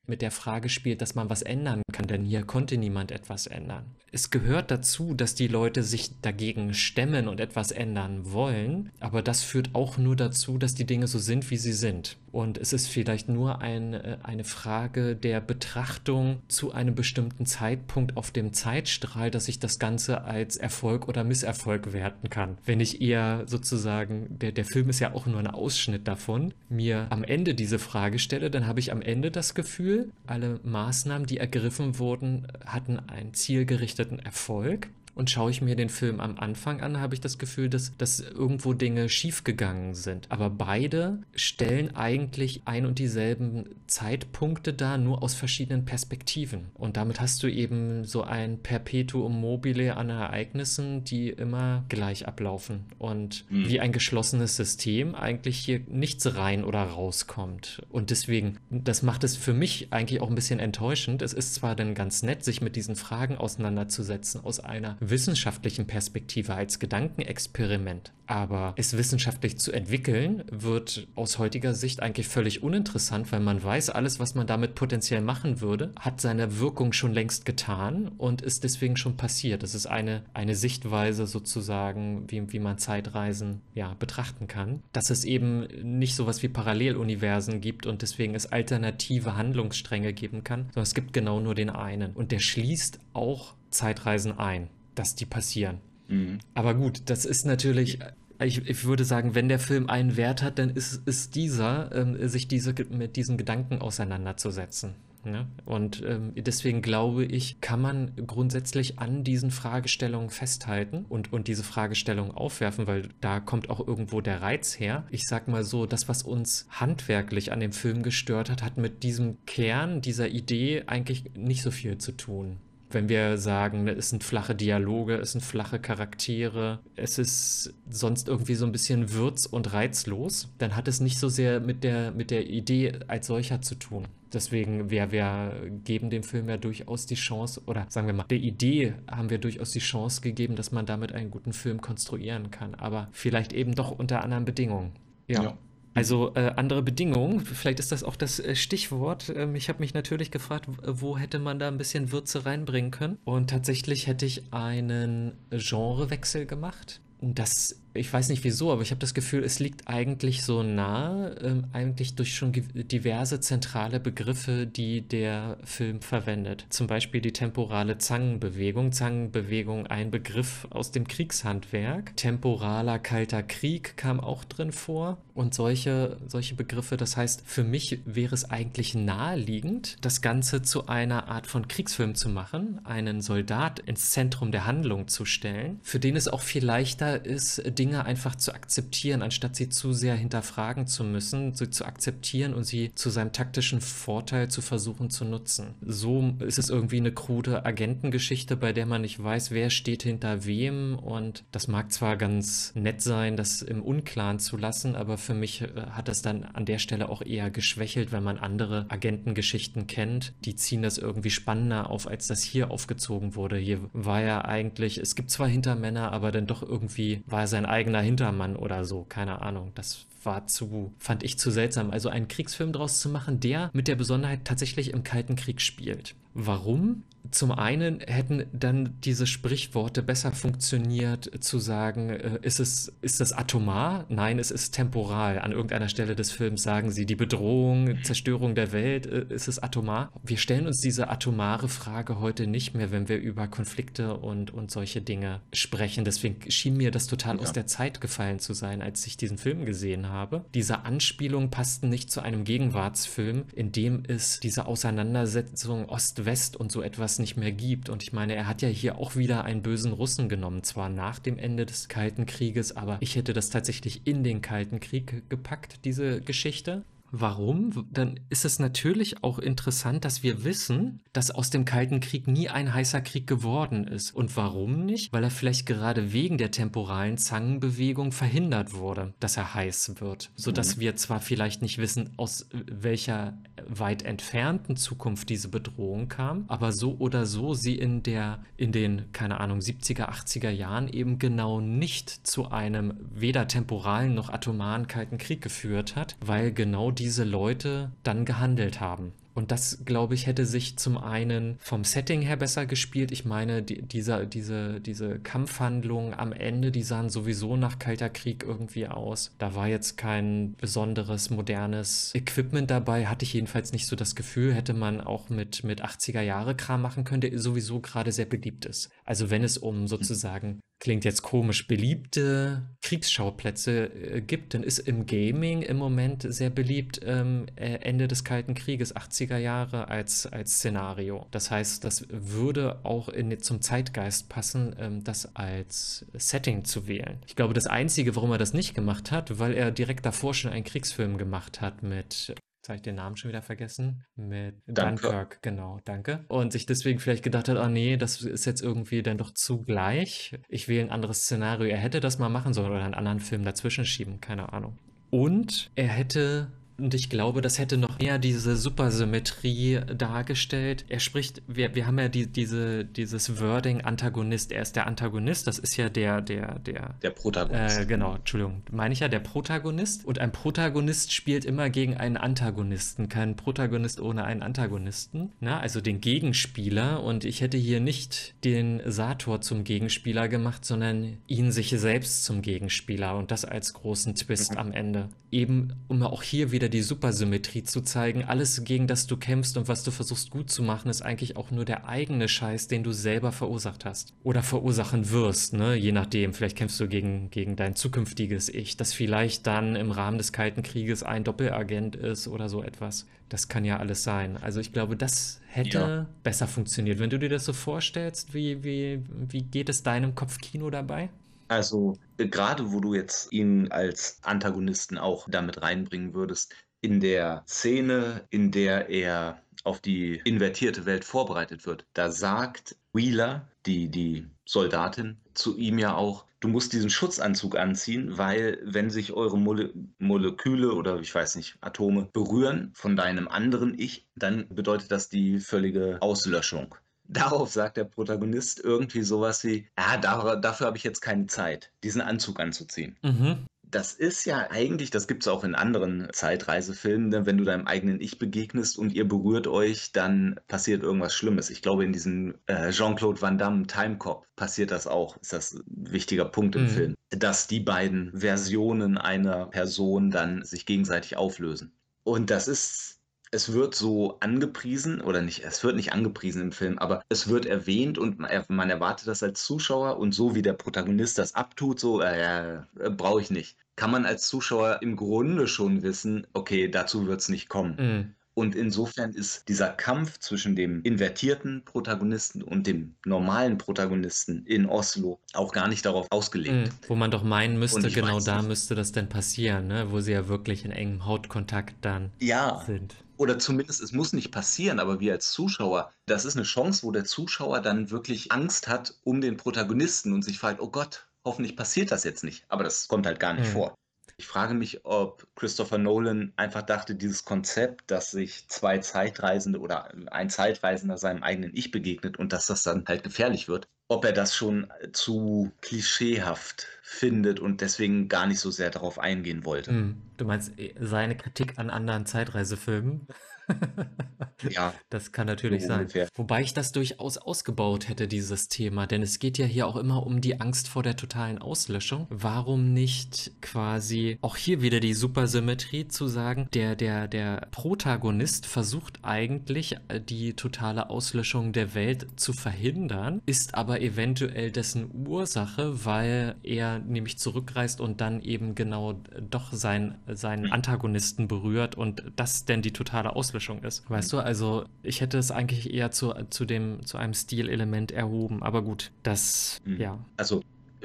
mit 0.06 0.22
der 0.22 0.30
Frage 0.30 0.68
spielt, 0.68 1.00
dass 1.00 1.14
man 1.14 1.30
was 1.30 1.42
ändern 1.42 1.82
kann, 1.92 2.06
denn 2.06 2.24
hier 2.24 2.42
konnte 2.42 2.76
niemand 2.76 3.10
etwas 3.10 3.46
ändern. 3.46 3.84
Es 4.12 4.30
gehört 4.30 4.70
dazu, 4.70 5.12
dass 5.14 5.34
die 5.34 5.48
Leute 5.48 5.82
sich 5.82 6.20
dagegen 6.22 6.72
stemmen 6.72 7.26
und 7.26 7.40
etwas 7.40 7.72
ändern 7.72 8.32
wollen, 8.32 8.90
aber 9.00 9.22
das 9.22 9.42
führt 9.42 9.74
auch 9.74 9.98
nur 9.98 10.14
dazu, 10.14 10.56
dass 10.56 10.74
die 10.74 10.86
Dinge 10.86 11.08
so 11.08 11.18
sind, 11.18 11.50
wie 11.50 11.56
sie 11.56 11.72
sind. 11.72 12.16
Und 12.30 12.58
es 12.58 12.72
ist 12.72 12.88
vielleicht 12.88 13.28
nur 13.28 13.60
ein, 13.60 13.94
äh, 13.94 14.18
eine 14.22 14.44
Frage 14.44 15.14
der 15.14 15.40
Betrachtung 15.40 16.42
zu 16.48 16.72
einem 16.72 16.94
bestimmten 16.94 17.46
Zeitpunkt 17.46 18.16
auf 18.16 18.30
dem 18.32 18.52
Zeitstrahl, 18.52 19.30
dass 19.30 19.48
ich 19.48 19.60
das 19.60 19.78
Ganze 19.78 20.22
als 20.22 20.56
Erfolg 20.56 21.08
oder 21.08 21.22
Misserfolg 21.22 21.92
werten 21.92 22.30
kann. 22.30 22.58
Wenn 22.64 22.80
ich 22.80 23.00
eher 23.00 23.44
sozusagen, 23.46 24.38
der, 24.38 24.52
der 24.52 24.64
Film 24.64 24.90
ist 24.90 25.00
ja 25.00 25.12
auch 25.12 25.26
nur 25.26 25.38
ein 25.38 25.46
Ausschnitt 25.46 26.08
davon, 26.08 26.54
mir 26.68 27.06
am 27.10 27.22
Ende 27.22 27.54
diese 27.54 27.78
Frage 27.78 28.18
stelle, 28.18 28.50
dann 28.50 28.66
habe 28.66 28.80
ich 28.80 28.90
am 28.90 29.02
Ende 29.02 29.30
das 29.30 29.54
Gefühl, 29.54 29.93
Gefühl, 29.94 30.12
alle 30.26 30.60
Maßnahmen, 30.64 31.26
die 31.26 31.38
ergriffen 31.38 31.98
wurden, 31.98 32.46
hatten 32.66 32.98
einen 32.98 33.34
zielgerichteten 33.34 34.18
Erfolg. 34.18 34.88
Und 35.14 35.30
schaue 35.30 35.50
ich 35.50 35.62
mir 35.62 35.76
den 35.76 35.88
Film 35.88 36.20
am 36.20 36.38
Anfang 36.38 36.80
an, 36.80 37.00
habe 37.00 37.14
ich 37.14 37.20
das 37.20 37.38
Gefühl, 37.38 37.68
dass, 37.68 37.96
dass 37.96 38.20
irgendwo 38.20 38.72
Dinge 38.72 39.08
schiefgegangen 39.08 39.94
sind. 39.94 40.26
Aber 40.30 40.50
beide 40.50 41.18
stellen 41.34 41.94
eigentlich 41.94 42.62
ein 42.64 42.84
und 42.84 42.98
dieselben 42.98 43.66
Zeitpunkte 43.86 44.72
dar, 44.72 44.98
nur 44.98 45.22
aus 45.22 45.34
verschiedenen 45.34 45.84
Perspektiven. 45.84 46.66
Und 46.74 46.96
damit 46.96 47.20
hast 47.20 47.42
du 47.42 47.48
eben 47.48 48.04
so 48.04 48.22
ein 48.22 48.58
Perpetuum 48.58 49.40
mobile 49.40 49.96
an 49.96 50.10
Ereignissen, 50.10 51.04
die 51.04 51.28
immer 51.30 51.84
gleich 51.88 52.26
ablaufen. 52.26 52.84
Und 52.98 53.44
mhm. 53.50 53.68
wie 53.68 53.80
ein 53.80 53.92
geschlossenes 53.92 54.56
System 54.56 55.14
eigentlich 55.14 55.58
hier 55.58 55.80
nichts 55.86 56.36
rein 56.36 56.64
oder 56.64 56.82
rauskommt. 56.82 57.82
Und 57.90 58.10
deswegen, 58.10 58.58
das 58.70 59.02
macht 59.02 59.22
es 59.22 59.36
für 59.36 59.52
mich 59.52 59.88
eigentlich 59.92 60.20
auch 60.20 60.28
ein 60.28 60.34
bisschen 60.34 60.58
enttäuschend. 60.58 61.22
Es 61.22 61.32
ist 61.32 61.54
zwar 61.54 61.76
dann 61.76 61.94
ganz 61.94 62.22
nett, 62.22 62.44
sich 62.44 62.60
mit 62.60 62.74
diesen 62.74 62.96
Fragen 62.96 63.36
auseinanderzusetzen 63.36 64.42
aus 64.42 64.60
einer 64.60 64.96
wissenschaftlichen 65.10 65.86
Perspektive 65.86 66.54
als 66.54 66.78
Gedankenexperiment. 66.78 68.12
Aber 68.26 68.72
es 68.76 68.96
wissenschaftlich 68.96 69.58
zu 69.58 69.72
entwickeln, 69.72 70.44
wird 70.50 71.08
aus 71.14 71.38
heutiger 71.38 71.74
Sicht 71.74 72.02
eigentlich 72.02 72.28
völlig 72.28 72.62
uninteressant, 72.62 73.30
weil 73.32 73.40
man 73.40 73.62
weiß, 73.62 73.90
alles, 73.90 74.18
was 74.18 74.34
man 74.34 74.46
damit 74.46 74.74
potenziell 74.74 75.20
machen 75.20 75.60
würde, 75.60 75.92
hat 75.98 76.20
seine 76.20 76.58
Wirkung 76.58 76.92
schon 76.92 77.12
längst 77.12 77.44
getan 77.44 78.08
und 78.16 78.40
ist 78.40 78.64
deswegen 78.64 78.96
schon 78.96 79.16
passiert. 79.16 79.62
Das 79.62 79.74
ist 79.74 79.86
eine, 79.86 80.22
eine 80.32 80.54
Sichtweise 80.54 81.26
sozusagen, 81.26 82.24
wie, 82.28 82.50
wie 82.52 82.60
man 82.60 82.78
Zeitreisen 82.78 83.60
ja, 83.74 83.94
betrachten 83.94 84.46
kann. 84.46 84.82
Dass 84.92 85.10
es 85.10 85.24
eben 85.24 85.66
nicht 85.82 86.14
sowas 86.14 86.42
wie 86.42 86.48
Paralleluniversen 86.48 87.60
gibt 87.60 87.86
und 87.86 88.00
deswegen 88.02 88.34
es 88.34 88.50
alternative 88.50 89.36
Handlungsstränge 89.36 90.12
geben 90.14 90.44
kann, 90.44 90.64
sondern 90.66 90.84
es 90.84 90.94
gibt 90.94 91.12
genau 91.12 91.40
nur 91.40 91.54
den 91.54 91.70
einen. 91.70 92.12
Und 92.12 92.32
der 92.32 92.40
schließt 92.40 93.00
auch 93.12 93.54
Zeitreisen 93.70 94.38
ein 94.38 94.70
dass 94.94 95.14
die 95.14 95.26
passieren. 95.26 95.80
Mhm. 96.08 96.38
Aber 96.54 96.74
gut, 96.74 97.02
das 97.06 97.24
ist 97.24 97.46
natürlich, 97.46 97.98
ich, 98.40 98.66
ich, 98.68 98.84
würde 98.84 99.04
sagen, 99.04 99.34
wenn 99.34 99.48
der 99.48 99.58
Film 99.58 99.88
einen 99.88 100.16
Wert 100.16 100.42
hat, 100.42 100.58
dann 100.58 100.70
ist, 100.70 101.02
ist 101.06 101.34
dieser, 101.34 101.90
ähm, 101.94 102.28
sich 102.28 102.48
diese, 102.48 102.74
mit 102.90 103.16
diesen 103.16 103.36
Gedanken 103.36 103.80
auseinanderzusetzen. 103.80 104.94
Ne? 105.26 105.46
Und 105.64 106.02
ähm, 106.06 106.32
deswegen 106.36 106.82
glaube 106.82 107.24
ich, 107.24 107.60
kann 107.62 107.80
man 107.80 108.12
grundsätzlich 108.26 108.98
an 108.98 109.24
diesen 109.24 109.50
Fragestellungen 109.50 110.28
festhalten 110.28 111.06
und, 111.08 111.32
und 111.32 111.48
diese 111.48 111.62
Fragestellungen 111.62 112.32
aufwerfen, 112.32 112.86
weil 112.86 113.08
da 113.20 113.40
kommt 113.40 113.70
auch 113.70 113.86
irgendwo 113.86 114.20
der 114.20 114.42
Reiz 114.42 114.78
her. 114.78 115.04
Ich 115.10 115.26
sag 115.26 115.48
mal 115.48 115.64
so, 115.64 115.86
das, 115.86 116.08
was 116.08 116.22
uns 116.22 116.66
handwerklich 116.70 117.52
an 117.52 117.60
dem 117.60 117.72
Film 117.72 118.02
gestört 118.02 118.50
hat, 118.50 118.62
hat 118.62 118.76
mit 118.76 119.02
diesem 119.02 119.38
Kern 119.46 120.02
dieser 120.02 120.28
Idee 120.28 120.84
eigentlich 120.86 121.32
nicht 121.34 121.62
so 121.62 121.70
viel 121.70 121.96
zu 121.98 122.12
tun 122.12 122.58
wenn 122.94 123.08
wir 123.08 123.38
sagen, 123.38 123.86
es 123.88 124.10
sind 124.10 124.24
flache 124.24 124.54
Dialoge, 124.54 125.16
es 125.16 125.32
sind 125.32 125.42
flache 125.42 125.78
Charaktere, 125.78 126.78
es 126.96 127.18
ist 127.18 127.74
sonst 127.90 128.28
irgendwie 128.28 128.54
so 128.54 128.64
ein 128.64 128.72
bisschen 128.72 129.10
würz- 129.10 129.46
und 129.46 129.72
reizlos, 129.72 130.48
dann 130.58 130.76
hat 130.76 130.88
es 130.88 131.00
nicht 131.00 131.18
so 131.18 131.28
sehr 131.28 131.60
mit 131.60 131.84
der, 131.84 132.12
mit 132.12 132.30
der 132.30 132.48
Idee 132.48 132.92
als 133.08 133.26
solcher 133.26 133.60
zu 133.60 133.74
tun. 133.74 134.06
Deswegen, 134.32 134.90
wir, 134.90 135.12
wir 135.12 135.52
geben 135.84 136.10
dem 136.10 136.24
Film 136.24 136.48
ja 136.48 136.56
durchaus 136.56 137.06
die 137.06 137.14
Chance, 137.14 137.62
oder 137.66 137.86
sagen 137.88 138.06
wir 138.08 138.14
mal, 138.14 138.24
der 138.24 138.38
Idee 138.38 138.94
haben 139.08 139.30
wir 139.30 139.38
durchaus 139.38 139.70
die 139.70 139.78
Chance 139.78 140.22
gegeben, 140.22 140.56
dass 140.56 140.72
man 140.72 140.86
damit 140.86 141.12
einen 141.12 141.30
guten 141.30 141.52
Film 141.52 141.80
konstruieren 141.80 142.50
kann. 142.50 142.74
Aber 142.74 143.08
vielleicht 143.12 143.52
eben 143.52 143.74
doch 143.74 143.92
unter 143.92 144.22
anderen 144.22 144.44
Bedingungen. 144.44 144.92
ja. 145.28 145.42
ja. 145.42 145.58
Also 145.94 146.34
äh, 146.34 146.52
andere 146.56 146.82
Bedingungen, 146.82 147.40
vielleicht 147.40 147.78
ist 147.78 147.92
das 147.92 148.02
auch 148.02 148.16
das 148.16 148.40
äh, 148.40 148.56
Stichwort. 148.56 149.32
Ähm, 149.34 149.54
ich 149.54 149.68
habe 149.68 149.78
mich 149.78 149.94
natürlich 149.94 150.32
gefragt, 150.32 150.66
wo 150.84 151.16
hätte 151.16 151.38
man 151.38 151.58
da 151.58 151.68
ein 151.68 151.78
bisschen 151.78 152.10
Würze 152.10 152.44
reinbringen 152.44 152.90
können. 152.90 153.18
Und 153.24 153.50
tatsächlich 153.50 154.08
hätte 154.08 154.26
ich 154.26 154.52
einen 154.52 155.32
Genrewechsel 155.50 156.46
gemacht. 156.46 157.00
Das 157.20 157.83
ich 157.94 158.12
weiß 158.12 158.28
nicht 158.28 158.42
wieso, 158.42 158.72
aber 158.72 158.82
ich 158.82 158.90
habe 158.90 159.00
das 159.00 159.14
Gefühl, 159.14 159.44
es 159.44 159.60
liegt 159.60 159.88
eigentlich 159.88 160.42
so 160.42 160.62
nah, 160.62 161.30
ähm, 161.40 161.64
eigentlich 161.72 162.16
durch 162.16 162.34
schon 162.34 162.52
diverse 162.52 163.40
zentrale 163.40 164.00
Begriffe, 164.00 164.66
die 164.66 165.02
der 165.02 165.58
Film 165.64 166.00
verwendet. 166.00 166.66
Zum 166.70 166.88
Beispiel 166.88 167.20
die 167.20 167.32
temporale 167.32 167.98
Zangenbewegung. 167.98 168.92
Zangenbewegung, 168.92 169.86
ein 169.86 170.10
Begriff 170.10 170.66
aus 170.70 170.90
dem 170.90 171.06
Kriegshandwerk. 171.06 172.16
Temporaler 172.16 172.98
kalter 172.98 173.42
Krieg 173.44 173.96
kam 173.96 174.18
auch 174.18 174.44
drin 174.44 174.72
vor 174.72 175.18
und 175.34 175.54
solche, 175.54 176.16
solche 176.26 176.54
Begriffe. 176.54 176.96
Das 176.96 177.16
heißt, 177.16 177.42
für 177.44 177.64
mich 177.64 178.00
wäre 178.04 178.34
es 178.34 178.50
eigentlich 178.50 178.94
naheliegend, 178.94 179.96
das 180.00 180.20
Ganze 180.20 180.62
zu 180.62 180.88
einer 180.88 181.28
Art 181.28 181.46
von 181.46 181.68
Kriegsfilm 181.68 182.14
zu 182.14 182.28
machen, 182.28 182.80
einen 182.84 183.20
Soldat 183.20 183.78
ins 183.80 184.10
Zentrum 184.10 184.52
der 184.52 184.66
Handlung 184.66 185.08
zu 185.08 185.24
stellen, 185.24 185.80
für 185.82 186.00
den 186.00 186.16
es 186.16 186.28
auch 186.28 186.42
viel 186.42 186.64
leichter 186.64 187.24
ist, 187.24 187.62
Dinge 187.84 188.06
einfach 188.06 188.34
zu 188.34 188.54
akzeptieren, 188.54 189.20
anstatt 189.20 189.56
sie 189.56 189.68
zu 189.68 189.92
sehr 189.92 190.14
hinterfragen 190.14 190.86
zu 190.86 191.04
müssen, 191.04 191.52
sie 191.52 191.68
zu 191.68 191.84
akzeptieren 191.84 192.54
und 192.54 192.64
sie 192.64 192.94
zu 192.94 193.10
seinem 193.10 193.32
taktischen 193.32 193.82
Vorteil 193.82 194.48
zu 194.48 194.62
versuchen 194.62 195.10
zu 195.10 195.26
nutzen. 195.26 195.74
So 195.82 196.32
ist 196.38 196.58
es 196.58 196.70
irgendwie 196.70 196.96
eine 196.96 197.12
krude 197.12 197.66
Agentengeschichte, 197.66 198.56
bei 198.56 198.72
der 198.72 198.86
man 198.86 199.02
nicht 199.02 199.22
weiß, 199.22 199.50
wer 199.50 199.68
steht 199.68 200.02
hinter 200.02 200.46
wem 200.46 200.98
und 200.98 201.44
das 201.52 201.68
mag 201.68 201.92
zwar 201.92 202.16
ganz 202.16 202.72
nett 202.74 203.02
sein, 203.02 203.36
das 203.36 203.60
im 203.60 203.82
Unklaren 203.82 204.38
zu 204.38 204.56
lassen, 204.56 204.96
aber 204.96 205.18
für 205.18 205.34
mich 205.34 205.60
äh, 205.60 205.68
hat 205.90 206.08
das 206.08 206.22
dann 206.22 206.44
an 206.44 206.64
der 206.64 206.78
Stelle 206.78 207.10
auch 207.10 207.20
eher 207.20 207.50
geschwächelt, 207.50 208.12
wenn 208.12 208.22
man 208.22 208.38
andere 208.38 208.86
Agentengeschichten 208.88 209.86
kennt. 209.86 210.32
Die 210.46 210.56
ziehen 210.56 210.80
das 210.80 210.96
irgendwie 210.96 211.30
spannender 211.30 211.90
auf, 211.90 212.06
als 212.06 212.28
das 212.28 212.42
hier 212.42 212.70
aufgezogen 212.70 213.34
wurde. 213.34 213.58
Hier 213.58 213.80
war 213.92 214.22
ja 214.22 214.42
eigentlich, 214.42 214.96
es 214.96 215.14
gibt 215.14 215.28
zwar 215.28 215.48
Hintermänner, 215.48 216.12
aber 216.12 216.32
dann 216.32 216.46
doch 216.46 216.62
irgendwie 216.62 217.22
war 217.26 217.46
sein 217.46 217.66
eigener 217.74 218.00
Hintermann 218.00 218.56
oder 218.56 218.84
so, 218.84 219.04
keine 219.04 219.42
Ahnung. 219.42 219.72
Das 219.74 220.06
war 220.22 220.46
zu, 220.46 220.94
fand 220.98 221.22
ich 221.22 221.38
zu 221.38 221.50
seltsam. 221.50 221.90
Also 221.90 222.08
einen 222.08 222.28
Kriegsfilm 222.28 222.72
draus 222.72 223.00
zu 223.00 223.08
machen, 223.08 223.40
der 223.40 223.70
mit 223.72 223.88
der 223.88 223.96
Besonderheit 223.96 224.44
tatsächlich 224.44 224.92
im 224.92 225.02
Kalten 225.02 225.36
Krieg 225.36 225.60
spielt. 225.60 226.14
Warum? 226.34 227.04
Zum 227.30 227.52
einen 227.52 228.00
hätten 228.00 228.44
dann 228.52 229.00
diese 229.02 229.26
Sprichworte 229.26 230.02
besser 230.02 230.32
funktioniert, 230.32 231.42
zu 231.42 231.58
sagen, 231.58 232.10
äh, 232.10 232.38
ist, 232.42 232.60
es, 232.60 232.92
ist 233.00 233.20
das 233.20 233.32
atomar? 233.32 234.04
Nein, 234.10 234.38
es 234.38 234.50
ist 234.50 234.72
temporal. 234.72 235.38
An 235.38 235.52
irgendeiner 235.52 235.88
Stelle 235.88 236.14
des 236.14 236.30
Films 236.30 236.62
sagen 236.62 236.90
sie, 236.90 237.06
die 237.06 237.16
Bedrohung, 237.16 238.02
Zerstörung 238.04 238.54
der 238.54 238.72
Welt, 238.72 239.06
äh, 239.06 239.24
ist 239.30 239.48
es 239.48 239.58
atomar? 239.58 240.12
Wir 240.22 240.36
stellen 240.36 240.66
uns 240.66 240.80
diese 240.80 241.08
atomare 241.08 241.68
Frage 241.68 242.20
heute 242.20 242.46
nicht 242.46 242.74
mehr, 242.74 242.92
wenn 242.92 243.08
wir 243.08 243.16
über 243.16 243.48
Konflikte 243.48 244.18
und, 244.18 244.52
und 244.52 244.70
solche 244.70 245.00
Dinge 245.00 245.40
sprechen. 245.52 246.04
Deswegen 246.04 246.50
schien 246.50 246.76
mir 246.76 246.90
das 246.90 247.06
total 247.06 247.36
ja. 247.36 247.42
aus 247.42 247.52
der 247.52 247.66
Zeit 247.66 248.02
gefallen 248.02 248.38
zu 248.38 248.52
sein, 248.52 248.82
als 248.82 249.06
ich 249.06 249.16
diesen 249.16 249.38
Film 249.38 249.64
gesehen 249.64 250.10
habe. 250.10 250.44
Diese 250.52 250.84
Anspielungen 250.84 251.50
passten 251.50 251.88
nicht 251.88 252.12
zu 252.12 252.20
einem 252.20 252.44
Gegenwartsfilm, 252.44 253.44
in 253.54 253.72
dem 253.72 254.02
es 254.06 254.40
diese 254.40 254.66
Auseinandersetzung 254.66 255.88
Ost-West 256.24 256.56
und 256.56 256.72
so 256.72 256.82
etwas 256.82 257.18
nicht 257.18 257.36
mehr 257.36 257.52
gibt. 257.52 257.88
Und 257.88 258.02
ich 258.02 258.12
meine, 258.12 258.34
er 258.34 258.46
hat 258.46 258.62
ja 258.62 258.68
hier 258.68 258.98
auch 258.98 259.16
wieder 259.16 259.44
einen 259.44 259.62
bösen 259.62 259.92
Russen 259.92 260.28
genommen, 260.28 260.62
zwar 260.62 260.88
nach 260.88 261.18
dem 261.18 261.38
Ende 261.38 261.66
des 261.66 261.88
Kalten 261.88 262.26
Krieges, 262.26 262.76
aber 262.76 262.98
ich 263.00 263.16
hätte 263.16 263.32
das 263.32 263.50
tatsächlich 263.50 264.06
in 264.06 264.24
den 264.24 264.42
Kalten 264.42 264.80
Krieg 264.80 265.28
gepackt, 265.28 265.84
diese 265.84 266.20
Geschichte. 266.20 266.84
Warum? 267.16 267.86
Dann 267.92 268.18
ist 268.28 268.44
es 268.44 268.58
natürlich 268.58 269.22
auch 269.22 269.38
interessant, 269.38 270.04
dass 270.04 270.24
wir 270.24 270.42
wissen, 270.42 271.00
dass 271.12 271.30
aus 271.30 271.48
dem 271.48 271.64
Kalten 271.64 272.00
Krieg 272.00 272.26
nie 272.26 272.48
ein 272.48 272.74
heißer 272.74 273.02
Krieg 273.02 273.28
geworden 273.28 273.86
ist. 273.86 274.12
Und 274.12 274.36
warum 274.36 274.84
nicht? 274.84 275.12
Weil 275.12 275.22
er 275.22 275.30
vielleicht 275.30 275.64
gerade 275.64 276.12
wegen 276.12 276.38
der 276.38 276.50
temporalen 276.50 277.16
Zangenbewegung 277.16 278.10
verhindert 278.10 278.74
wurde, 278.74 279.14
dass 279.20 279.36
er 279.36 279.54
heiß 279.54 280.00
wird. 280.00 280.32
Sodass 280.34 280.76
mhm. 280.76 280.80
wir 280.80 280.96
zwar 280.96 281.20
vielleicht 281.20 281.62
nicht 281.62 281.78
wissen, 281.78 282.10
aus 282.16 282.48
welcher 282.50 283.38
weit 283.68 284.02
entfernten 284.02 284.76
Zukunft 284.76 285.28
diese 285.28 285.48
Bedrohung 285.48 286.08
kam, 286.08 286.44
aber 286.48 286.72
so 286.72 286.96
oder 286.98 287.26
so 287.26 287.54
sie 287.54 287.76
in 287.76 288.02
der, 288.02 288.40
in 288.56 288.72
den, 288.72 289.12
keine 289.12 289.38
Ahnung, 289.38 289.60
70er, 289.60 290.08
80er 290.08 290.50
Jahren 290.50 290.88
eben 290.88 291.18
genau 291.18 291.60
nicht 291.60 292.26
zu 292.26 292.50
einem 292.50 292.94
weder 293.14 293.46
temporalen 293.46 294.14
noch 294.14 294.30
atomaren 294.30 294.88
Kalten 294.88 295.18
Krieg 295.18 295.40
geführt 295.42 295.94
hat, 295.94 296.16
weil 296.20 296.52
genau 296.52 296.90
die 296.90 297.04
diese 297.04 297.24
Leute 297.24 297.92
dann 298.02 298.24
gehandelt 298.24 298.80
haben. 298.80 299.12
Und 299.34 299.50
das, 299.50 299.84
glaube 299.84 300.14
ich, 300.14 300.26
hätte 300.26 300.46
sich 300.46 300.78
zum 300.78 300.96
einen 300.96 301.58
vom 301.60 301.84
Setting 301.84 302.22
her 302.22 302.36
besser 302.36 302.66
gespielt. 302.66 303.10
Ich 303.10 303.24
meine, 303.24 303.62
die, 303.62 303.82
dieser, 303.82 304.26
diese, 304.26 304.80
diese 304.80 305.18
Kampfhandlungen 305.18 306.14
am 306.14 306.32
Ende, 306.32 306.70
die 306.70 306.82
sahen 306.82 307.10
sowieso 307.10 307.56
nach 307.56 307.78
Kalter 307.78 308.10
Krieg 308.10 308.44
irgendwie 308.44 308.86
aus. 308.86 309.32
Da 309.38 309.54
war 309.54 309.66
jetzt 309.66 309.96
kein 309.96 310.54
besonderes 310.60 311.30
modernes 311.30 312.12
Equipment 312.14 312.70
dabei, 312.70 313.06
hatte 313.06 313.24
ich 313.24 313.32
jedenfalls 313.32 313.72
nicht 313.72 313.86
so 313.86 313.96
das 313.96 314.14
Gefühl. 314.14 314.54
Hätte 314.54 314.74
man 314.74 315.00
auch 315.00 315.28
mit, 315.28 315.64
mit 315.64 315.84
80er 315.84 316.22
Jahre 316.22 316.54
Kram 316.54 316.82
machen 316.82 317.04
können, 317.04 317.20
der 317.20 317.36
sowieso 317.38 317.80
gerade 317.80 318.12
sehr 318.12 318.26
beliebt 318.26 318.64
ist. 318.66 318.90
Also 319.04 319.30
wenn 319.30 319.42
es 319.42 319.58
um 319.58 319.88
sozusagen 319.88 320.60
klingt 320.80 321.04
jetzt 321.04 321.22
komisch, 321.22 321.66
beliebte 321.66 322.62
Kriegsschauplätze 322.82 323.86
äh, 323.86 324.20
gibt, 324.20 324.54
dann 324.54 324.62
ist 324.62 324.78
im 324.80 325.06
Gaming 325.06 325.62
im 325.62 325.76
Moment 325.76 326.26
sehr 326.28 326.50
beliebt 326.50 327.00
ähm, 327.04 327.46
äh, 327.56 327.76
Ende 327.76 328.08
des 328.08 328.24
Kalten 328.24 328.54
Krieges, 328.54 328.94
80er 328.94 329.38
Jahre 329.38 329.88
als, 329.88 330.26
als 330.26 330.56
Szenario. 330.56 331.26
Das 331.30 331.50
heißt, 331.50 331.84
das 331.84 332.06
würde 332.10 332.80
auch 332.84 333.08
in, 333.08 333.40
zum 333.40 333.62
Zeitgeist 333.62 334.28
passen, 334.28 334.76
ähm, 334.78 335.04
das 335.04 335.34
als 335.34 336.06
Setting 336.12 336.64
zu 336.64 336.86
wählen. 336.86 337.18
Ich 337.26 337.36
glaube, 337.36 337.54
das 337.54 337.66
Einzige, 337.66 338.14
warum 338.16 338.32
er 338.32 338.38
das 338.38 338.52
nicht 338.52 338.74
gemacht 338.74 339.10
hat, 339.10 339.38
weil 339.38 339.54
er 339.54 339.70
direkt 339.70 340.04
davor 340.04 340.34
schon 340.34 340.50
einen 340.50 340.64
Kriegsfilm 340.64 341.18
gemacht 341.18 341.60
hat 341.60 341.82
mit 341.82 342.34
Jetzt 342.64 342.70
habe 342.70 342.76
ich 342.76 342.82
den 342.82 342.94
Namen 342.94 343.14
schon 343.14 343.28
wieder 343.28 343.42
vergessen. 343.42 344.06
Mit 344.16 344.54
Dunkirk. 344.66 345.02
Dunkirk, 345.02 345.42
genau, 345.42 345.80
danke. 345.84 346.24
Und 346.28 346.50
sich 346.50 346.64
deswegen 346.64 346.98
vielleicht 346.98 347.22
gedacht 347.22 347.50
hat, 347.50 347.58
oh 347.58 347.68
nee, 347.68 347.98
das 347.98 348.22
ist 348.22 348.46
jetzt 348.46 348.62
irgendwie 348.62 349.02
dann 349.02 349.18
doch 349.18 349.32
zu 349.32 349.60
gleich. 349.60 350.34
Ich 350.48 350.66
wähle 350.66 350.84
ein 350.84 350.90
anderes 350.90 351.24
Szenario. 351.24 351.66
Er 351.66 351.76
hätte 351.76 352.00
das 352.00 352.18
mal 352.18 352.30
machen 352.30 352.54
sollen 352.54 352.70
oder 352.70 352.82
einen 352.82 352.94
anderen 352.94 353.20
Film 353.20 353.44
dazwischen 353.44 353.84
schieben, 353.84 354.18
keine 354.22 354.54
Ahnung. 354.54 354.78
Und 355.10 355.72
er 355.74 355.88
hätte 355.88 356.52
und 356.76 356.92
ich 356.92 357.08
glaube, 357.08 357.40
das 357.40 357.58
hätte 357.58 357.76
noch 357.76 358.00
mehr 358.00 358.18
diese 358.18 358.56
Supersymmetrie 358.56 359.80
dargestellt. 359.96 360.84
Er 360.88 360.98
spricht, 360.98 361.42
wir, 361.46 361.74
wir 361.76 361.86
haben 361.86 361.98
ja 361.98 362.08
die, 362.08 362.26
diese, 362.26 362.84
dieses 362.84 363.40
Wording 363.40 363.82
Antagonist. 363.82 364.50
Er 364.50 364.62
ist 364.62 364.74
der 364.74 364.88
Antagonist, 364.88 365.46
das 365.46 365.58
ist 365.60 365.76
ja 365.76 365.88
der, 365.88 366.20
der, 366.20 366.58
der. 366.58 366.94
Der 367.02 367.10
Protagonist. 367.10 367.80
Äh, 367.80 367.86
genau, 367.86 368.16
Entschuldigung, 368.16 368.62
meine 368.72 368.92
ich 368.92 369.00
ja, 369.00 369.08
der 369.08 369.20
Protagonist. 369.20 370.04
Und 370.04 370.18
ein 370.18 370.32
Protagonist 370.32 371.12
spielt 371.12 371.44
immer 371.44 371.70
gegen 371.70 371.96
einen 371.96 372.16
Antagonisten. 372.16 373.08
Kein 373.08 373.36
Protagonist 373.36 374.00
ohne 374.00 374.24
einen 374.24 374.42
Antagonisten. 374.42 375.30
Na, 375.40 375.60
also 375.60 375.80
den 375.80 376.00
Gegenspieler. 376.00 377.04
Und 377.04 377.24
ich 377.24 377.40
hätte 377.40 377.56
hier 377.56 377.78
nicht 377.78 378.34
den 378.44 378.82
Sator 378.84 379.40
zum 379.40 379.62
Gegenspieler 379.62 380.28
gemacht, 380.28 380.64
sondern 380.64 381.18
ihn 381.28 381.52
sich 381.52 381.70
selbst 381.70 382.24
zum 382.24 382.42
Gegenspieler. 382.42 383.16
Und 383.16 383.30
das 383.30 383.44
als 383.44 383.74
großen 383.74 384.16
Twist 384.16 384.52
mhm. 384.52 384.58
am 384.58 384.72
Ende. 384.72 385.08
Eben, 385.30 385.72
um 385.88 386.02
auch 386.02 386.22
hier 386.22 386.52
wieder 386.52 386.63
wieder 386.64 386.70
die 386.70 386.82
Supersymmetrie 386.82 387.62
zu 387.62 387.82
zeigen. 387.82 388.24
Alles, 388.24 388.64
gegen 388.64 388.86
das 388.86 389.06
du 389.06 389.18
kämpfst 389.18 389.58
und 389.58 389.68
was 389.68 389.84
du 389.84 389.90
versuchst 389.90 390.30
gut 390.30 390.50
zu 390.50 390.62
machen, 390.62 390.88
ist 390.88 391.02
eigentlich 391.02 391.36
auch 391.36 391.50
nur 391.50 391.66
der 391.66 391.86
eigene 391.86 392.26
Scheiß, 392.26 392.68
den 392.68 392.82
du 392.82 392.92
selber 392.92 393.32
verursacht 393.32 393.84
hast. 393.84 394.14
Oder 394.22 394.42
verursachen 394.42 395.10
wirst, 395.10 395.52
ne? 395.52 395.74
Je 395.74 395.92
nachdem. 395.92 396.32
Vielleicht 396.32 396.56
kämpfst 396.56 396.80
du 396.80 396.88
gegen, 396.88 397.28
gegen 397.30 397.54
dein 397.54 397.76
zukünftiges 397.76 398.48
Ich, 398.48 398.78
das 398.78 398.94
vielleicht 398.94 399.46
dann 399.46 399.76
im 399.76 399.90
Rahmen 399.90 400.16
des 400.16 400.32
Kalten 400.32 400.62
Krieges 400.62 401.02
ein 401.02 401.22
Doppelagent 401.22 401.96
ist 401.96 402.28
oder 402.28 402.48
so 402.48 402.62
etwas. 402.62 403.06
Das 403.28 403.48
kann 403.48 403.66
ja 403.66 403.76
alles 403.76 404.02
sein. 404.02 404.38
Also 404.38 404.60
ich 404.60 404.72
glaube, 404.72 404.96
das 404.96 405.42
hätte 405.46 405.78
ja. 405.78 406.06
besser 406.22 406.46
funktioniert. 406.46 406.98
Wenn 406.98 407.10
du 407.10 407.18
dir 407.18 407.28
das 407.28 407.44
so 407.44 407.52
vorstellst, 407.52 408.32
wie, 408.32 408.64
wie, 408.64 409.02
wie 409.10 409.42
geht 409.42 409.68
es 409.68 409.82
deinem 409.82 410.14
Kopfkino 410.14 410.70
dabei? 410.70 411.10
Also 411.48 411.98
äh, 412.18 412.26
gerade 412.26 412.72
wo 412.72 412.80
du 412.80 412.94
jetzt 412.94 413.32
ihn 413.32 413.70
als 413.70 414.18
Antagonisten 414.22 414.98
auch 414.98 415.28
damit 415.28 415.62
reinbringen 415.62 416.14
würdest, 416.14 416.54
in 416.80 417.00
der 417.00 417.44
Szene, 417.46 418.26
in 418.30 418.50
der 418.50 418.90
er 418.90 419.42
auf 419.64 419.80
die 419.80 420.20
invertierte 420.24 420.84
Welt 420.84 421.04
vorbereitet 421.04 421.64
wird, 421.64 421.86
da 421.94 422.10
sagt 422.10 422.76
Wheeler, 422.92 423.48
die, 423.64 423.88
die 423.88 424.26
Soldatin, 424.44 425.16
zu 425.32 425.56
ihm 425.56 425.78
ja 425.78 425.94
auch, 425.94 426.26
du 426.40 426.48
musst 426.48 426.74
diesen 426.74 426.90
Schutzanzug 426.90 427.56
anziehen, 427.56 428.18
weil 428.18 428.60
wenn 428.62 428.90
sich 428.90 429.14
eure 429.14 429.38
Mole 429.38 429.72
Moleküle 429.98 430.74
oder 430.74 431.00
ich 431.00 431.14
weiß 431.14 431.36
nicht, 431.36 431.56
Atome 431.62 432.08
berühren 432.12 432.70
von 432.74 432.96
deinem 432.96 433.28
anderen 433.28 433.78
Ich, 433.78 434.06
dann 434.14 434.46
bedeutet 434.50 434.92
das 434.92 435.08
die 435.08 435.40
völlige 435.40 435.96
Auslöschung. 436.00 436.74
Darauf 437.06 437.50
sagt 437.50 437.76
der 437.76 437.84
Protagonist 437.84 438.60
irgendwie 438.60 439.02
sowas 439.02 439.44
wie, 439.44 439.66
ja, 439.78 439.96
dafür, 439.98 440.36
dafür 440.36 440.66
habe 440.66 440.76
ich 440.76 440.84
jetzt 440.84 441.00
keine 441.00 441.26
Zeit, 441.26 441.70
diesen 441.82 442.00
Anzug 442.00 442.40
anzuziehen. 442.40 442.96
Mhm. 443.02 443.46
Das 443.62 443.92
ist 443.92 444.24
ja 444.24 444.50
eigentlich, 444.50 444.90
das 444.90 445.08
gibt 445.08 445.24
es 445.24 445.28
auch 445.28 445.42
in 445.42 445.56
anderen 445.56 446.08
Zeitreisefilmen, 446.12 447.08
ne? 447.08 447.26
wenn 447.26 447.38
du 447.38 447.44
deinem 447.44 447.66
eigenen 447.66 448.00
Ich 448.00 448.20
begegnest 448.20 448.78
und 448.78 448.92
ihr 448.92 449.06
berührt 449.06 449.48
euch, 449.48 449.90
dann 449.90 450.38
passiert 450.46 450.84
irgendwas 450.84 451.14
Schlimmes. 451.14 451.50
Ich 451.50 451.60
glaube, 451.60 451.84
in 451.84 451.92
diesem 451.92 452.36
äh, 452.46 452.70
Jean-Claude 452.70 453.20
Van 453.20 453.36
Damme 453.36 453.66
Time 453.66 453.98
Cop 453.98 454.26
passiert 454.36 454.70
das 454.70 454.86
auch. 454.86 455.16
Ist 455.16 455.32
das 455.32 455.54
ein 455.54 455.64
wichtiger 455.66 456.24
Punkt 456.24 456.54
im 456.54 456.62
mhm. 456.62 456.68
Film, 456.68 456.94
dass 457.10 457.48
die 457.48 457.60
beiden 457.60 458.16
Versionen 458.16 458.96
einer 458.96 459.46
Person 459.46 460.10
dann 460.10 460.44
sich 460.44 460.66
gegenseitig 460.66 461.16
auflösen. 461.16 461.72
Und 462.04 462.30
das 462.30 462.46
ist 462.46 463.00
es 463.34 463.52
wird 463.52 463.74
so 463.74 464.16
angepriesen 464.20 465.00
oder 465.00 465.20
nicht, 465.20 465.44
es 465.44 465.64
wird 465.64 465.74
nicht 465.74 465.92
angepriesen 465.92 466.40
im 466.40 466.52
Film, 466.52 466.78
aber 466.78 467.02
es 467.08 467.28
wird 467.28 467.46
erwähnt 467.46 467.98
und 467.98 468.20
man, 468.20 468.70
erwartet 468.70 469.08
das 469.08 469.24
als 469.24 469.44
Zuschauer 469.44 469.98
und 469.98 470.12
so 470.12 470.36
wie 470.36 470.42
der 470.42 470.52
Protagonist 470.52 471.18
das 471.18 471.34
abtut, 471.34 471.80
so 471.80 472.00
äh, 472.00 472.54
äh, 472.54 472.90
brauche 472.90 473.20
ich 473.20 473.30
nicht. 473.30 473.56
Kann 473.74 473.90
man 473.90 474.06
als 474.06 474.28
Zuschauer 474.28 474.78
im 474.82 474.94
Grunde 474.94 475.48
schon 475.48 475.82
wissen, 475.82 476.28
okay, 476.32 476.68
dazu 476.68 477.08
wird 477.08 477.20
es 477.20 477.28
nicht 477.28 477.48
kommen. 477.48 477.76
Mhm. 477.76 478.14
Und 478.34 478.56
insofern 478.56 479.12
ist 479.12 479.48
dieser 479.48 479.68
Kampf 479.68 480.18
zwischen 480.18 480.56
dem 480.56 480.82
invertierten 480.82 481.62
Protagonisten 481.64 482.42
und 482.42 482.66
dem 482.66 482.94
normalen 483.04 483.58
Protagonisten 483.58 484.44
in 484.44 484.66
Oslo 484.66 485.20
auch 485.34 485.52
gar 485.52 485.68
nicht 485.68 485.86
darauf 485.86 486.08
ausgelegt. 486.10 486.54
Mhm, 486.54 486.88
wo 486.88 486.96
man 486.96 487.10
doch 487.12 487.22
meinen 487.22 487.58
müsste, 487.58 487.88
genau 487.90 488.18
da 488.18 488.38
nicht. 488.38 488.48
müsste 488.48 488.74
das 488.74 488.90
denn 488.92 489.08
passieren, 489.08 489.68
ne? 489.68 489.90
wo 489.90 490.00
sie 490.00 490.12
ja 490.12 490.28
wirklich 490.28 490.64
in 490.64 490.72
engem 490.72 491.06
Hautkontakt 491.06 491.76
dann 491.80 492.10
ja. 492.18 492.62
sind 492.66 492.96
oder 493.16 493.38
zumindest 493.38 493.80
es 493.80 493.92
muss 493.92 494.12
nicht 494.12 494.32
passieren, 494.32 494.80
aber 494.80 495.00
wir 495.00 495.12
als 495.12 495.30
Zuschauer, 495.30 495.92
das 496.06 496.24
ist 496.24 496.36
eine 496.36 496.44
Chance, 496.44 496.82
wo 496.82 496.90
der 496.90 497.04
Zuschauer 497.04 497.60
dann 497.60 497.90
wirklich 497.90 498.32
Angst 498.32 498.68
hat 498.68 498.94
um 499.04 499.20
den 499.20 499.36
Protagonisten 499.36 500.12
und 500.12 500.22
sich 500.24 500.38
fragt, 500.38 500.60
oh 500.60 500.68
Gott, 500.68 501.06
hoffentlich 501.24 501.56
passiert 501.56 501.90
das 501.90 502.04
jetzt 502.04 502.24
nicht. 502.24 502.44
Aber 502.48 502.64
das 502.64 502.88
kommt 502.88 503.06
halt 503.06 503.20
gar 503.20 503.34
nicht 503.34 503.48
mhm. 503.48 503.52
vor. 503.52 503.74
Ich 504.16 504.26
frage 504.26 504.54
mich, 504.54 504.84
ob 504.84 505.26
Christopher 505.34 505.78
Nolan 505.78 506.32
einfach 506.36 506.62
dachte, 506.62 506.94
dieses 506.94 507.24
Konzept, 507.24 507.90
dass 507.90 508.10
sich 508.10 508.48
zwei 508.48 508.78
Zeitreisende 508.78 509.58
oder 509.58 509.92
ein 510.10 510.30
Zeitreisender 510.30 510.98
seinem 510.98 511.22
eigenen 511.22 511.54
Ich 511.54 511.70
begegnet 511.70 512.18
und 512.18 512.32
dass 512.32 512.46
das 512.46 512.62
dann 512.62 512.84
halt 512.86 513.02
gefährlich 513.02 513.48
wird, 513.48 513.68
ob 513.88 514.04
er 514.04 514.12
das 514.12 514.34
schon 514.34 514.72
zu 514.92 515.52
klischeehaft 515.60 516.66
findet 516.82 517.40
und 517.40 517.60
deswegen 517.60 518.08
gar 518.08 518.26
nicht 518.26 518.40
so 518.40 518.50
sehr 518.50 518.70
darauf 518.70 518.98
eingehen 518.98 519.44
wollte. 519.44 519.70
Hm. 519.72 519.96
Du 520.16 520.24
meinst 520.24 520.58
äh, 520.58 520.74
seine 520.80 521.16
Kritik 521.16 521.58
an 521.58 521.70
anderen 521.70 522.06
Zeitreisefilmen? 522.06 523.06
ja. 524.50 524.74
Das 524.90 525.12
kann 525.12 525.26
natürlich 525.26 525.62
so 525.62 525.68
sein. 525.68 525.88
Wobei 526.14 526.42
ich 526.42 526.54
das 526.54 526.72
durchaus 526.72 527.18
ausgebaut 527.18 527.88
hätte, 527.88 528.08
dieses 528.08 528.48
Thema, 528.48 528.86
denn 528.86 529.02
es 529.02 529.18
geht 529.18 529.38
ja 529.38 529.46
hier 529.46 529.66
auch 529.66 529.76
immer 529.76 530.06
um 530.06 530.20
die 530.20 530.40
Angst 530.40 530.68
vor 530.68 530.82
der 530.82 530.96
totalen 530.96 531.38
Auslöschung. 531.38 532.06
Warum 532.10 532.72
nicht 532.72 533.32
quasi 533.40 534.18
auch 534.22 534.36
hier 534.36 534.62
wieder 534.62 534.80
die 534.80 534.94
Supersymmetrie 534.94 535.88
zu 535.88 536.06
sagen, 536.06 536.48
der, 536.54 536.76
der, 536.76 537.08
der 537.08 537.48
Protagonist 537.50 538.46
versucht 538.46 539.00
eigentlich 539.02 539.76
äh, 539.88 540.00
die 540.00 540.34
totale 540.34 540.90
Auslöschung 540.90 541.52
der 541.52 541.74
Welt 541.74 542.06
zu 542.16 542.32
verhindern, 542.32 543.22
ist 543.26 543.54
aber 543.54 543.80
eventuell 543.80 544.50
dessen 544.50 545.06
Ursache, 545.06 545.84
weil 545.84 546.36
er 546.42 546.78
nämlich 546.78 547.18
zurückreist 547.18 547.80
und 547.80 548.00
dann 548.00 548.20
eben 548.20 548.54
genau 548.54 549.00
doch 549.20 549.52
sein, 549.52 549.98
seinen 550.06 550.52
Antagonisten 550.52 551.28
berührt 551.28 551.74
und 551.74 552.04
das 552.16 552.44
denn 552.44 552.62
die 552.62 552.72
totale 552.72 553.16
Auslöschung 553.16 553.33
Auslöschung 553.34 553.62
ist. 553.64 553.88
Weißt 553.90 554.12
du, 554.12 554.18
also 554.18 554.64
ich 554.82 555.00
hätte 555.00 555.18
es 555.18 555.30
eigentlich 555.30 555.72
eher 555.72 555.90
zu, 555.90 556.14
zu, 556.30 556.44
dem, 556.44 556.84
zu 556.86 556.98
einem 556.98 557.14
Stilelement 557.14 557.90
erhoben. 557.90 558.42
Aber 558.42 558.62
gut, 558.62 558.92
das, 559.02 559.60
mhm. 559.64 559.80
ja. 559.80 559.98
Also 560.16 560.42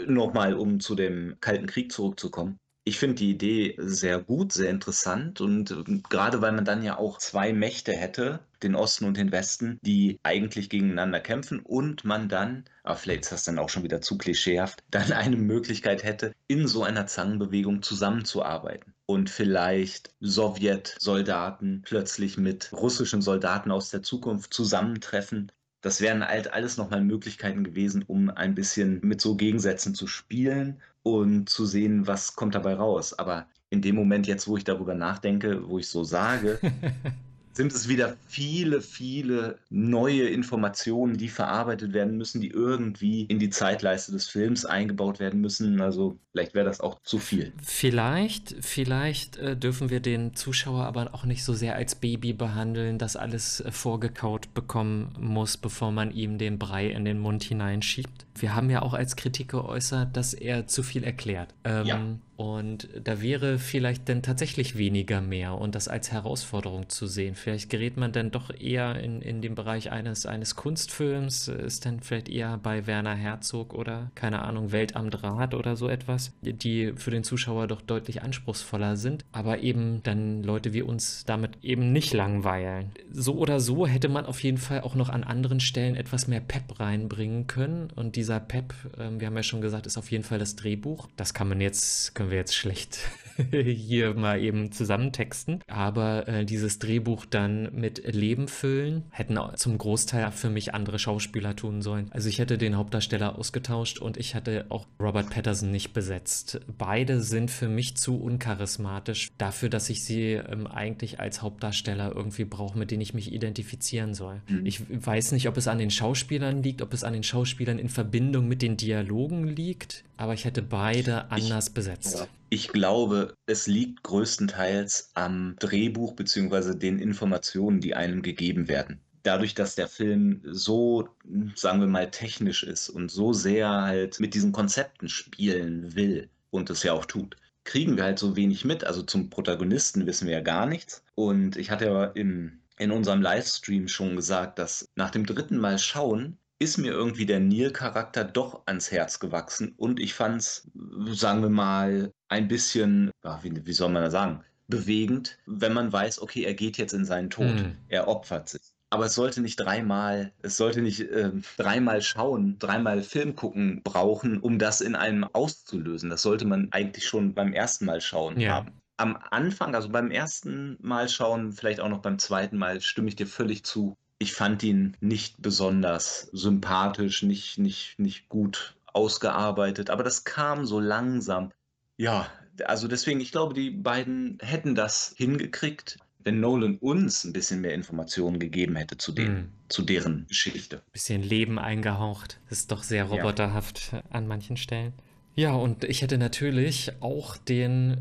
nochmal, 0.08 0.54
um 0.56 0.80
zu 0.80 0.96
dem 0.96 1.36
Kalten 1.42 1.68
Krieg 1.68 1.92
zurückzukommen. 1.92 2.58
Ich 2.86 2.98
finde 2.98 3.16
die 3.16 3.32
Idee 3.32 3.76
sehr 3.78 4.20
gut, 4.20 4.52
sehr 4.52 4.72
interessant 4.72 5.42
und 5.42 5.76
gerade 6.10 6.42
weil 6.42 6.54
man 6.54 6.66
dann 6.66 6.82
ja 6.82 6.98
auch 6.98 7.20
zwei 7.20 7.54
Mächte 7.54 7.92
hätte, 7.92 8.40
den 8.64 8.74
Osten 8.74 9.06
und 9.06 9.18
den 9.18 9.32
Westen, 9.32 9.78
die 9.84 10.18
eigentlich 10.24 10.70
gegeneinander 10.70 11.20
kämpfen 11.20 11.60
und 11.60 12.04
man 12.04 12.30
dann, 12.30 12.64
aber 12.82 12.96
vielleicht 12.96 13.24
ist 13.24 13.32
das 13.32 13.44
dann 13.44 13.60
auch 13.60 13.70
schon 13.70 13.84
wieder 13.84 14.02
zu 14.02 14.18
klischeehaft, 14.18 14.84
dann 14.92 15.12
eine 15.12 15.36
Möglichkeit 15.36 16.04
hätte, 16.04 16.34
in 16.48 16.68
so 16.68 16.84
einer 16.84 17.06
Zangenbewegung 17.06 17.84
zusammenzuarbeiten 17.84 18.94
und 19.10 19.30
vielleicht 19.30 20.14
Sowjetsoldaten 20.22 21.82
plötzlich 21.84 22.38
mit 22.38 22.72
russischen 22.74 23.22
Soldaten 23.22 23.72
aus 23.72 23.90
der 23.90 24.04
Zukunft 24.04 24.54
zusammentreffen 24.54 25.52
das 25.82 26.02
wären 26.02 26.28
halt 26.28 26.52
alles 26.52 26.78
nochmal 26.78 27.02
Möglichkeiten 27.02 27.64
gewesen, 27.64 28.04
um 28.06 28.30
ein 28.30 28.54
bisschen 28.54 29.00
mit 29.02 29.22
so 29.22 29.36
Gegensätzen 29.36 29.96
zu 29.96 30.08
spielen 30.08 30.82
und 31.04 31.50
zu 31.50 31.66
sehen, 31.66 32.06
was 32.06 32.36
kommt 32.36 32.56
dabei 32.56 32.74
raus. 32.74 33.18
Aber 33.18 33.48
in 33.70 33.82
dem 33.82 33.96
Moment 33.96 34.28
jetzt, 34.28 34.48
wo 34.48 34.58
ich 34.58 34.66
darüber 34.66 34.94
nachdenke, 34.94 35.70
wo 35.70 35.80
ich 35.80 35.88
so 35.88 36.04
sage, 36.04 36.60
sind 37.54 37.74
es 37.74 37.88
wieder 37.88 38.16
viele, 38.28 38.82
viele 38.82 39.58
neue 39.70 40.30
Informationen, 40.30 41.18
die 41.18 41.28
verarbeitet 41.28 41.94
werden 41.94 42.18
müssen, 42.18 42.42
die 42.42 42.50
irgendwie 42.50 43.24
in 43.24 43.40
die 43.40 43.50
Zeitleiste 43.50 44.12
des 44.12 44.28
Films 44.28 44.66
eingebaut 44.66 45.20
werden 45.20 45.42
müssen. 45.42 45.82
Also 45.82 46.18
vielleicht 46.32 46.54
wäre 46.54 46.66
das 46.66 46.80
auch 46.80 47.02
zu 47.04 47.20
viel. 47.20 47.52
Vielleicht, 47.62 48.56
vielleicht 48.62 49.38
äh, 49.38 49.58
dürfen 49.58 49.90
wir 49.90 50.00
den 50.00 50.36
Zuschauer 50.36 50.86
aber 50.86 51.14
auch 51.14 51.26
nicht 51.26 51.44
so 51.44 51.54
sehr 51.54 51.76
als 51.76 51.96
Baby 51.96 52.34
behandeln, 52.34 52.98
das 52.98 53.16
alles 53.16 53.60
äh, 53.62 53.72
vorgekaut 53.72 54.54
bekommen 54.54 55.14
muss, 55.20 55.58
bevor 55.58 55.92
man 55.92 56.12
ihm 56.12 56.38
den 56.38 56.60
Brei 56.60 56.88
in 56.88 57.04
den 57.04 57.20
Mund 57.20 57.44
hineinschiebt. 57.44 58.26
Wir 58.36 58.56
haben 58.56 58.70
ja 58.70 58.82
auch 58.82 58.94
als 58.94 59.16
Kritik 59.16 59.50
geäußert, 59.50 60.16
dass 60.16 60.34
er 60.34 60.68
zu 60.68 60.84
viel 60.84 61.04
erklärt. 61.04 61.54
Ähm, 61.64 61.86
ja. 61.86 62.00
Und 62.40 62.88
da 63.04 63.22
wäre 63.22 63.60
vielleicht 63.60 64.08
dann 64.08 64.22
tatsächlich 64.22 64.78
weniger 64.78 65.20
mehr 65.20 65.56
und 65.56 65.76
das 65.76 65.90
als 65.90 66.14
Herausforderung 66.14 66.88
zu 66.88 67.06
sehen. 67.06 67.36
Vielleicht 67.36 67.70
gerät 67.70 67.98
man 67.98 68.14
dann 68.14 68.32
doch 68.32 68.50
eher 68.58 68.98
in, 68.98 69.22
in 69.22 69.42
den 69.42 69.56
Bereich 69.56 69.92
eines, 69.92 70.26
eines 70.26 70.56
Kunstfilms, 70.56 71.50
ist 71.50 71.86
dann 71.86 72.00
vielleicht 72.00 72.30
eher 72.30 72.58
bei 72.58 72.88
Werner 72.88 73.14
Herzog 73.14 73.74
oder, 73.74 74.10
keine 74.16 74.44
Ahnung, 74.44 74.72
Welt 74.72 74.96
am 74.96 75.10
Draht 75.10 75.54
oder 75.54 75.76
so 75.76 75.90
etwas, 75.90 76.32
die 76.42 76.94
für 76.96 77.12
den 77.12 77.26
Zuschauer 77.26 77.68
doch 77.68 77.82
deutlich 77.82 78.22
anspruchsvoller 78.22 78.96
sind, 78.96 79.26
aber 79.34 79.60
eben 79.60 80.02
dann 80.04 80.42
Leute 80.42 80.72
wie 80.72 80.82
uns 80.82 81.26
damit 81.26 81.58
eben 81.62 81.92
nicht 81.92 82.14
langweilen. 82.14 82.94
So 83.12 83.36
oder 83.36 83.60
so 83.60 83.86
hätte 83.86 84.08
man 84.08 84.26
auf 84.26 84.42
jeden 84.44 84.60
Fall 84.60 84.80
auch 84.80 84.96
noch 84.96 85.10
an 85.10 85.26
anderen 85.26 85.60
Stellen 85.60 85.98
etwas 85.98 86.30
mehr 86.30 86.40
Pep 86.40 86.80
reinbringen 86.80 87.48
können 87.48 87.90
und 87.98 88.16
dieser 88.16 88.40
Pep, 88.40 88.74
äh, 88.98 89.20
wir 89.20 89.28
haben 89.28 89.36
ja 89.36 89.44
schon 89.44 89.60
gesagt, 89.60 89.88
ist 89.88 89.98
auf 89.98 90.10
jeden 90.10 90.24
Fall 90.24 90.40
das 90.40 90.56
Drehbuch. 90.56 91.10
Das 91.18 91.34
kann 91.34 91.50
man 91.50 91.60
jetzt, 91.60 92.16
können 92.16 92.29
können 92.30 92.32
wir 92.32 92.38
jetzt 92.38 92.56
schlecht 92.56 93.00
hier 93.52 94.14
mal 94.14 94.42
eben 94.42 94.72
zusammentexten. 94.72 95.64
Aber 95.68 96.28
äh, 96.28 96.46
dieses 96.46 96.80
Drehbuch 96.80 97.26
dann 97.26 97.74
mit 97.74 98.14
Leben 98.14 98.48
füllen, 98.48 99.04
hätten 99.12 99.40
zum 99.56 99.78
Großteil 99.78 100.32
für 100.32 100.50
mich 100.50 100.74
andere 100.74 101.00
Schauspieler 101.00 101.56
tun 101.56 101.82
sollen. 101.82 102.08
Also 102.12 102.30
ich 102.30 102.40
hätte 102.40 102.58
den 102.58 102.78
Hauptdarsteller 102.78 103.38
ausgetauscht 103.38 104.00
und 104.00 104.18
ich 104.18 104.34
hätte 104.34 104.66
auch 104.70 104.88
Robert 105.00 105.30
Patterson 105.30 105.72
nicht 105.72 105.94
besetzt. 105.94 106.60
Beide 106.78 107.22
sind 107.22 107.52
für 107.52 107.70
mich 107.70 107.96
zu 107.98 108.22
uncharismatisch 108.22 109.30
dafür, 109.38 109.70
dass 109.70 109.90
ich 109.90 110.04
sie 110.04 110.34
ähm, 110.34 110.68
eigentlich 110.68 111.20
als 111.20 111.42
Hauptdarsteller 111.42 112.14
irgendwie 112.16 112.46
brauche, 112.46 112.78
mit 112.78 112.92
denen 112.92 113.02
ich 113.02 113.14
mich 113.14 113.32
identifizieren 113.32 114.14
soll. 114.14 114.42
Mhm. 114.48 114.66
Ich 114.66 114.82
weiß 114.90 115.32
nicht, 115.32 115.48
ob 115.48 115.58
es 115.58 115.68
an 115.68 115.78
den 115.78 115.92
Schauspielern 115.92 116.62
liegt, 116.62 116.82
ob 116.82 116.94
es 116.94 117.04
an 117.04 117.14
den 117.14 117.24
Schauspielern 117.24 117.80
in 117.80 117.90
Verbindung 117.90 118.48
mit 118.48 118.62
den 118.62 118.78
Dialogen 118.78 119.48
liegt, 119.48 120.04
aber 120.18 120.34
ich 120.34 120.46
hätte 120.46 120.62
beide 120.62 121.32
anders 121.32 121.70
ich, 121.70 121.74
besetzt. 121.74 122.19
Ich 122.50 122.70
glaube, 122.70 123.36
es 123.46 123.68
liegt 123.68 124.04
größtenteils 124.04 125.12
am 125.14 125.56
Drehbuch 125.60 126.14
bzw. 126.16 126.76
den 126.76 127.00
Informationen, 127.00 127.80
die 127.80 127.96
einem 127.96 128.22
gegeben 128.22 128.68
werden. 128.68 129.00
Dadurch, 129.24 129.54
dass 129.54 129.76
der 129.76 129.88
Film 129.88 130.42
so, 130.46 131.10
sagen 131.56 131.82
wir 131.82 131.88
mal, 131.88 132.10
technisch 132.10 132.64
ist 132.64 132.90
und 132.90 133.12
so 133.12 133.34
sehr 133.34 133.70
halt 133.70 134.20
mit 134.20 134.34
diesen 134.34 134.52
Konzepten 134.52 135.10
spielen 135.10 135.96
will 135.96 136.30
und 136.50 136.70
es 136.70 136.84
ja 136.84 136.94
auch 136.94 137.06
tut, 137.06 137.36
kriegen 137.66 137.98
wir 137.98 138.04
halt 138.04 138.18
so 138.18 138.36
wenig 138.36 138.66
mit. 138.66 138.84
Also 138.84 139.04
zum 139.04 139.30
Protagonisten 139.30 140.08
wissen 140.08 140.28
wir 140.28 140.36
ja 140.36 140.42
gar 140.42 140.66
nichts. 140.66 141.04
Und 141.16 141.58
ich 141.58 141.70
hatte 141.70 141.86
ja 141.86 142.06
im, 142.06 142.62
in 142.80 142.92
unserem 142.92 143.22
Livestream 143.22 143.88
schon 143.88 144.16
gesagt, 144.16 144.58
dass 144.58 144.88
nach 144.96 145.12
dem 145.12 145.26
dritten 145.26 145.58
Mal 145.58 145.78
schauen 145.78 146.40
ist 146.60 146.78
mir 146.78 146.92
irgendwie 146.92 147.26
der 147.26 147.40
Neil-Charakter 147.40 148.26
doch 148.26 148.64
ans 148.66 148.92
Herz 148.92 149.20
gewachsen 149.20 149.74
und 149.78 150.00
ich 150.00 150.14
fand 150.14 150.42
es, 150.42 150.70
sagen 151.08 151.42
wir 151.42 151.50
mal, 151.50 152.12
ein 152.28 152.48
bisschen, 152.50 153.12
wie, 153.42 153.66
wie, 153.66 153.74
soll 153.74 153.90
man 153.90 154.04
das 154.04 154.12
sagen, 154.12 154.44
bewegend, 154.68 155.38
wenn 155.46 155.74
man 155.74 155.92
weiß, 155.92 156.22
okay, 156.22 156.44
er 156.44 156.54
geht 156.54 156.78
jetzt 156.78 156.94
in 156.94 157.06
seinen 157.06 157.30
Tod, 157.30 157.56
mhm. 157.56 157.78
er 157.88 158.08
opfert 158.08 158.50
sich. 158.50 158.62
Aber 158.92 159.06
es 159.06 159.16
sollte 159.16 159.42
nicht 159.42 159.56
dreimal, 159.58 160.34
es 160.42 160.58
sollte 160.58 160.82
nicht 160.82 161.00
äh, 161.02 161.32
dreimal 161.58 162.02
schauen, 162.02 162.58
dreimal 162.60 163.04
Film 163.04 163.36
gucken 163.36 163.82
brauchen, 163.84 164.40
um 164.40 164.58
das 164.58 164.82
in 164.82 164.96
einem 164.96 165.24
auszulösen. 165.26 166.10
Das 166.10 166.24
sollte 166.24 166.46
man 166.46 166.70
eigentlich 166.72 167.08
schon 167.08 167.36
beim 167.36 167.54
ersten 167.54 167.86
Mal 167.86 168.02
schauen 168.02 168.40
ja. 168.40 168.56
haben. 168.56 168.82
Am 168.98 169.18
Anfang, 169.30 169.76
also 169.76 169.90
beim 169.90 170.12
ersten 170.12 170.78
Mal 170.82 171.08
schauen, 171.08 171.54
vielleicht 171.54 171.80
auch 171.80 171.90
noch 171.90 172.02
beim 172.02 172.18
zweiten 172.18 172.58
Mal, 172.58 172.82
stimme 172.82 173.08
ich 173.08 173.16
dir 173.16 173.28
völlig 173.28 173.64
zu 173.64 173.96
ich 174.20 174.34
fand 174.34 174.62
ihn 174.64 174.98
nicht 175.00 175.42
besonders 175.42 176.30
sympathisch, 176.34 177.24
nicht, 177.24 177.58
nicht, 177.58 177.98
nicht 177.98 178.30
gut 178.30 178.76
ausgearbeitet, 178.94 179.90
aber 179.90 180.04
das 180.04 180.26
kam 180.26 180.66
so 180.66 180.80
langsam. 180.80 181.52
Ja, 181.98 182.30
also 182.66 182.88
deswegen, 182.88 183.22
ich 183.22 183.32
glaube, 183.32 183.54
die 183.54 183.72
beiden 183.72 184.38
hätten 184.42 184.76
das 184.76 185.14
hingekriegt, 185.16 185.98
wenn 186.20 186.42
Nolan 186.42 186.78
uns 186.78 187.24
ein 187.24 187.32
bisschen 187.32 187.62
mehr 187.62 187.74
Informationen 187.74 188.40
gegeben 188.40 188.76
hätte 188.76 188.98
zu, 188.98 189.14
den, 189.14 189.34
mm. 189.34 189.52
zu 189.70 189.84
deren 189.84 190.28
Geschichte. 190.28 190.82
Bisschen 190.92 191.24
Leben 191.24 191.58
eingehaucht. 191.58 192.40
Das 192.50 192.60
ist 192.60 192.72
doch 192.72 192.84
sehr 192.84 193.06
roboterhaft 193.06 193.94
ja. 193.94 194.04
an 194.10 194.28
manchen 194.28 194.58
Stellen. 194.58 194.94
Ja, 195.36 195.54
und 195.54 195.86
ich 195.86 196.02
hätte 196.02 196.18
natürlich 196.18 196.92
auch 197.00 197.38
den, 197.38 197.98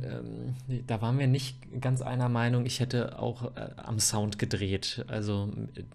ähm, 0.69 0.83
da 0.87 1.01
waren 1.01 1.19
wir 1.19 1.29
nicht 1.29 1.57
ganz 1.81 2.03
einer 2.03 2.29
Meinung, 2.29 2.67
ich 2.67 2.81
hätte 2.81 3.19
auch 3.19 3.57
äh, 3.57 3.71
am 3.77 4.01
Sound 4.01 4.39
gedreht. 4.39 5.05
Also 5.07 5.53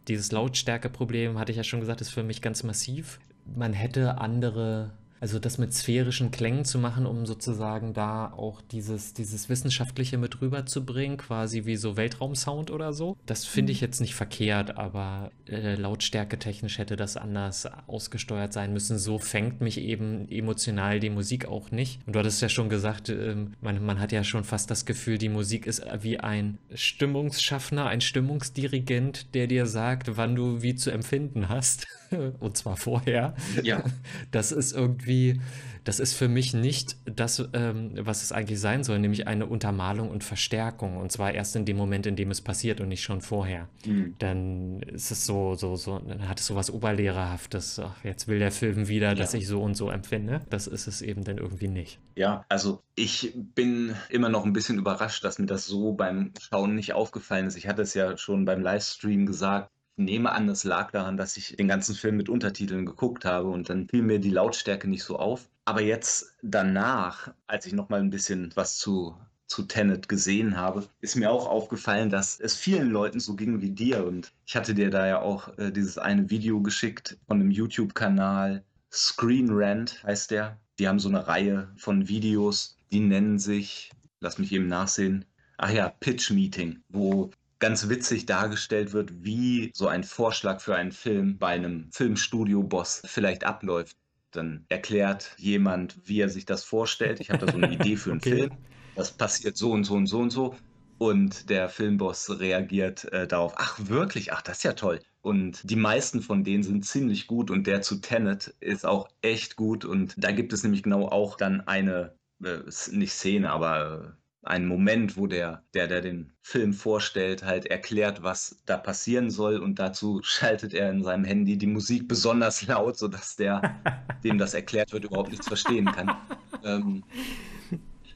dieses 0.07 0.31
Lautstärkeproblem, 0.31 1.37
hatte 1.37 1.51
ich 1.51 1.57
ja 1.57 1.63
schon 1.63 1.81
gesagt, 1.81 1.99
ist 2.01 2.11
für 2.11 2.23
mich 2.23 2.41
ganz 2.41 2.63
massiv. 2.63 3.19
Man 3.45 3.73
hätte 3.73 4.19
andere 4.19 4.91
also 5.23 5.39
das 5.39 5.57
mit 5.57 5.73
sphärischen 5.73 6.31
Klängen 6.31 6.65
zu 6.65 6.77
machen, 6.77 7.05
um 7.05 7.25
sozusagen 7.25 7.93
da 7.93 8.33
auch 8.33 8.59
dieses, 8.59 9.13
dieses 9.13 9.47
Wissenschaftliche 9.47 10.17
mit 10.17 10.41
rüberzubringen, 10.41 11.15
quasi 11.15 11.63
wie 11.63 11.77
so 11.77 11.95
Weltraumsound 11.95 12.69
oder 12.69 12.91
so. 12.91 13.15
Das 13.25 13.45
finde 13.45 13.71
ich 13.71 13.79
mhm. 13.79 13.85
jetzt 13.85 14.01
nicht 14.01 14.15
verkehrt, 14.15 14.77
aber 14.77 15.31
äh, 15.47 15.75
Lautstärke 15.75 16.37
technisch 16.39 16.77
hätte 16.77 16.97
das 16.97 17.15
anders 17.15 17.69
ausgesteuert 17.87 18.51
sein 18.51 18.73
müssen. 18.73 18.99
So 18.99 19.17
fängt 19.17 19.61
mich 19.61 19.77
eben 19.77 20.29
emotional 20.29 20.99
die 20.99 21.09
Musik 21.09 21.45
auch 21.45 21.71
nicht. 21.71 22.01
Und 22.05 22.17
du 22.17 22.19
hattest 22.19 22.41
ja 22.41 22.49
schon 22.49 22.67
gesagt, 22.67 23.07
äh, 23.07 23.37
man, 23.61 23.81
man 23.85 24.01
hat 24.01 24.11
ja 24.11 24.25
schon 24.25 24.43
fast 24.43 24.69
das 24.71 24.85
Gefühl, 24.85 25.17
die 25.19 25.29
Musik 25.29 25.67
ist 25.67 25.85
wie 26.01 26.19
ein 26.19 26.57
Stimmungsschaffner, 26.73 27.85
ein 27.85 28.01
Stimmungsdirigent, 28.01 29.33
der 29.33 29.47
dir 29.47 29.67
sagt, 29.67 30.17
wann 30.17 30.35
du 30.35 30.61
wie 30.61 30.75
zu 30.75 30.91
empfinden 30.91 31.47
hast. 31.47 31.87
Und 32.39 32.57
zwar 32.57 32.77
vorher. 32.77 33.35
Ja. 33.63 33.83
Das 34.31 34.51
ist 34.51 34.73
irgendwie 34.73 35.39
das 35.83 35.99
ist 35.99 36.13
für 36.13 36.27
mich 36.27 36.53
nicht 36.53 36.95
das, 37.05 37.43
ähm, 37.53 37.91
was 37.95 38.23
es 38.23 38.31
eigentlich 38.31 38.59
sein 38.59 38.83
soll, 38.83 38.99
nämlich 38.99 39.27
eine 39.27 39.45
Untermalung 39.45 40.09
und 40.09 40.23
Verstärkung. 40.23 40.97
Und 40.97 41.11
zwar 41.11 41.33
erst 41.33 41.55
in 41.55 41.65
dem 41.65 41.77
Moment, 41.77 42.05
in 42.05 42.15
dem 42.15 42.31
es 42.31 42.41
passiert 42.41 42.79
und 42.79 42.87
nicht 42.87 43.03
schon 43.03 43.21
vorher. 43.21 43.67
Mhm. 43.85 44.15
Dann 44.19 44.81
ist 44.81 45.11
es 45.11 45.25
so, 45.25 45.55
so, 45.55 45.75
so, 45.75 45.99
dann 45.99 46.27
hat 46.27 46.39
es 46.39 46.47
so 46.47 46.55
was 46.55 46.71
Oberlehrerhaftes. 46.71 47.79
Ach, 47.79 48.03
jetzt 48.03 48.27
will 48.27 48.39
der 48.39 48.51
Film 48.51 48.87
wieder, 48.87 49.09
ja. 49.09 49.15
dass 49.15 49.33
ich 49.33 49.47
so 49.47 49.61
und 49.61 49.75
so 49.75 49.89
empfinde. 49.89 50.41
Das 50.49 50.67
ist 50.67 50.87
es 50.87 51.01
eben 51.01 51.23
dann 51.23 51.37
irgendwie 51.37 51.67
nicht. 51.67 51.99
Ja, 52.15 52.45
also 52.47 52.81
ich 52.95 53.33
bin 53.35 53.95
immer 54.09 54.29
noch 54.29 54.45
ein 54.45 54.53
bisschen 54.53 54.77
überrascht, 54.77 55.23
dass 55.23 55.39
mir 55.39 55.47
das 55.47 55.65
so 55.65 55.93
beim 55.93 56.31
Schauen 56.39 56.75
nicht 56.75 56.93
aufgefallen 56.93 57.47
ist. 57.47 57.57
Ich 57.57 57.67
hatte 57.67 57.81
es 57.81 57.93
ja 57.93 58.17
schon 58.17 58.45
beim 58.45 58.61
Livestream 58.61 59.25
gesagt 59.25 59.69
nehme 59.95 60.31
an, 60.31 60.49
es 60.49 60.63
lag 60.63 60.91
daran, 60.91 61.17
dass 61.17 61.37
ich 61.37 61.55
den 61.55 61.67
ganzen 61.67 61.95
Film 61.95 62.17
mit 62.17 62.29
Untertiteln 62.29 62.85
geguckt 62.85 63.25
habe 63.25 63.49
und 63.49 63.69
dann 63.69 63.87
fiel 63.87 64.01
mir 64.01 64.19
die 64.19 64.31
Lautstärke 64.31 64.89
nicht 64.89 65.03
so 65.03 65.17
auf. 65.17 65.49
Aber 65.65 65.81
jetzt 65.81 66.35
danach, 66.41 67.33
als 67.47 67.65
ich 67.65 67.73
noch 67.73 67.89
mal 67.89 67.99
ein 67.99 68.09
bisschen 68.09 68.51
was 68.55 68.77
zu 68.77 69.15
zu 69.53 69.63
Tenet 69.63 70.09
gesehen 70.09 70.57
habe, 70.57 70.87
ist 71.01 71.15
mir 71.15 71.29
auch 71.29 71.45
aufgefallen, 71.47 72.09
dass 72.09 72.39
es 72.39 72.55
vielen 72.55 72.89
Leuten 72.89 73.19
so 73.19 73.35
ging 73.35 73.61
wie 73.61 73.69
dir. 73.69 74.03
Und 74.03 74.33
ich 74.47 74.55
hatte 74.55 74.73
dir 74.73 74.89
da 74.89 75.05
ja 75.05 75.21
auch 75.21 75.55
äh, 75.59 75.71
dieses 75.71 75.99
eine 75.99 76.31
Video 76.31 76.61
geschickt 76.61 77.19
von 77.27 77.39
einem 77.39 77.51
YouTube-Kanal. 77.51 78.63
Screen 78.91 79.49
Rant 79.51 80.03
heißt 80.03 80.31
der. 80.31 80.59
Die 80.79 80.87
haben 80.87 80.97
so 80.97 81.09
eine 81.09 81.27
Reihe 81.27 81.71
von 81.77 82.07
Videos, 82.07 82.79
die 82.91 82.99
nennen 82.99 83.37
sich, 83.37 83.91
lass 84.21 84.39
mich 84.39 84.51
eben 84.51 84.65
nachsehen, 84.65 85.23
ach 85.57 85.69
ja, 85.69 85.89
Pitch 85.99 86.31
Meeting, 86.31 86.81
wo 86.89 87.29
ganz 87.63 87.87
witzig 87.87 88.25
dargestellt 88.25 88.91
wird, 88.91 89.23
wie 89.23 89.71
so 89.73 89.87
ein 89.87 90.03
Vorschlag 90.03 90.59
für 90.59 90.75
einen 90.75 90.91
Film 90.91 91.37
bei 91.37 91.47
einem 91.47 91.89
Filmstudio-Boss 91.93 93.03
vielleicht 93.05 93.45
abläuft. 93.45 93.95
Dann 94.31 94.65
erklärt 94.67 95.33
jemand, 95.37 95.97
wie 96.03 96.19
er 96.19 96.27
sich 96.27 96.45
das 96.45 96.65
vorstellt. 96.65 97.21
Ich 97.21 97.29
habe 97.29 97.45
da 97.45 97.49
so 97.53 97.57
eine 97.57 97.71
Idee 97.71 97.95
für 97.95 98.11
einen 98.11 98.19
okay. 98.19 98.35
Film. 98.35 98.51
Das 98.97 99.13
passiert 99.13 99.55
so 99.55 99.71
und 99.71 99.85
so 99.85 99.93
und 99.93 100.07
so 100.07 100.19
und 100.19 100.31
so. 100.31 100.57
Und 100.97 101.49
der 101.49 101.69
Filmboss 101.69 102.37
reagiert 102.37 103.05
äh, 103.13 103.29
darauf, 103.29 103.53
ach 103.55 103.79
wirklich, 103.87 104.33
ach 104.33 104.41
das 104.41 104.57
ist 104.57 104.63
ja 104.63 104.73
toll. 104.73 104.99
Und 105.21 105.61
die 105.63 105.77
meisten 105.77 106.21
von 106.21 106.43
denen 106.43 106.63
sind 106.63 106.83
ziemlich 106.83 107.27
gut 107.27 107.49
und 107.49 107.65
der 107.65 107.81
zu 107.81 108.01
Tenet 108.01 108.53
ist 108.59 108.85
auch 108.85 109.07
echt 109.21 109.55
gut. 109.55 109.85
Und 109.85 110.15
da 110.17 110.31
gibt 110.31 110.51
es 110.51 110.63
nämlich 110.63 110.83
genau 110.83 111.07
auch 111.07 111.37
dann 111.37 111.61
eine, 111.61 112.13
äh, 112.43 112.57
nicht 112.91 113.13
Szene, 113.13 113.51
aber 113.51 114.17
ein 114.43 114.67
Moment, 114.67 115.17
wo 115.17 115.27
der, 115.27 115.63
der, 115.73 115.87
der 115.87 116.01
den 116.01 116.33
Film 116.41 116.73
vorstellt, 116.73 117.43
halt 117.43 117.65
erklärt, 117.65 118.23
was 118.23 118.61
da 118.65 118.77
passieren 118.77 119.29
soll 119.29 119.57
und 119.57 119.79
dazu 119.79 120.21
schaltet 120.23 120.73
er 120.73 120.89
in 120.89 121.03
seinem 121.03 121.23
Handy 121.23 121.57
die 121.57 121.67
Musik 121.67 122.07
besonders 122.07 122.65
laut, 122.67 122.97
sodass 122.97 123.35
der, 123.35 123.81
dem 124.23 124.37
das 124.37 124.53
erklärt 124.53 124.91
wird, 124.91 125.05
überhaupt 125.05 125.31
nichts 125.31 125.47
verstehen 125.47 125.85
kann. 125.85 126.15
Ähm, 126.65 127.03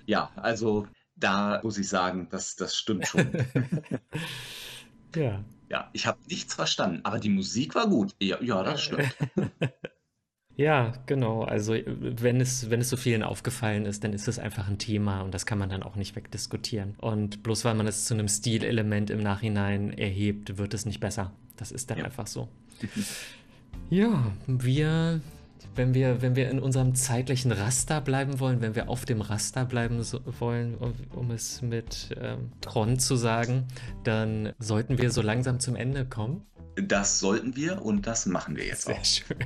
ja, 0.05 0.31
also 0.37 0.87
da 1.17 1.59
muss 1.61 1.77
ich 1.77 1.89
sagen, 1.89 2.29
das, 2.31 2.55
das 2.55 2.77
stimmt 2.77 3.05
schon. 3.07 3.29
Ja. 5.13 5.43
Ja, 5.69 5.89
ich 5.91 6.07
habe 6.07 6.17
nichts 6.29 6.53
verstanden, 6.53 7.01
aber 7.03 7.19
die 7.19 7.27
Musik 7.27 7.75
war 7.75 7.89
gut. 7.89 8.15
Ja, 8.19 8.41
ja 8.41 8.63
das 8.63 8.83
stimmt. 8.83 9.13
Ja, 10.57 10.91
genau. 11.05 11.43
Also 11.43 11.75
wenn 11.85 12.41
es, 12.41 12.69
wenn 12.71 12.81
es 12.81 12.89
so 12.89 12.97
vielen 12.97 13.21
aufgefallen 13.21 13.85
ist, 13.85 14.03
dann 14.03 14.11
ist 14.11 14.27
es 14.27 14.39
einfach 14.39 14.67
ein 14.67 14.79
Thema 14.79 15.21
und 15.21 15.31
das 15.33 15.45
kann 15.45 15.59
man 15.59 15.69
dann 15.69 15.83
auch 15.83 15.95
nicht 15.95 16.15
wegdiskutieren. 16.15 16.95
Und 16.99 17.43
bloß 17.43 17.63
weil 17.63 17.75
man 17.75 17.85
es 17.85 18.05
zu 18.05 18.15
einem 18.15 18.27
Stilelement 18.27 19.11
im 19.11 19.21
Nachhinein 19.21 19.93
erhebt, 19.95 20.57
wird 20.57 20.73
es 20.73 20.85
nicht 20.87 20.99
besser. 20.99 21.31
Das 21.57 21.71
ist 21.71 21.91
dann 21.91 21.99
Ja. 21.99 22.05
einfach 22.05 22.27
so. 22.27 22.49
Ja, 23.89 24.31
wir, 24.47 25.21
wenn 25.75 25.93
wir, 25.93 26.21
wenn 26.21 26.35
wir 26.35 26.49
in 26.49 26.59
unserem 26.59 26.93
zeitlichen 26.95 27.51
Raster 27.53 28.01
bleiben 28.01 28.39
wollen, 28.39 28.59
wenn 28.59 28.75
wir 28.75 28.89
auf 28.89 29.05
dem 29.05 29.21
Raster 29.21 29.63
bleiben 29.63 30.03
so, 30.03 30.19
wollen, 30.39 30.75
um, 30.75 30.93
um 31.15 31.31
es 31.31 31.61
mit 31.61 32.09
ähm, 32.19 32.51
Tron 32.59 32.99
zu 32.99 33.15
sagen, 33.15 33.65
dann 34.03 34.51
sollten 34.59 34.97
wir 34.97 35.11
so 35.11 35.21
langsam 35.21 35.59
zum 35.61 35.75
Ende 35.77 36.05
kommen. 36.05 36.41
Das 36.75 37.19
sollten 37.19 37.55
wir 37.55 37.81
und 37.81 38.07
das 38.07 38.25
machen 38.25 38.57
wir 38.57 38.65
jetzt 38.65 38.85
Sehr 38.87 38.95
auch. 38.95 39.05
schön. 39.05 39.37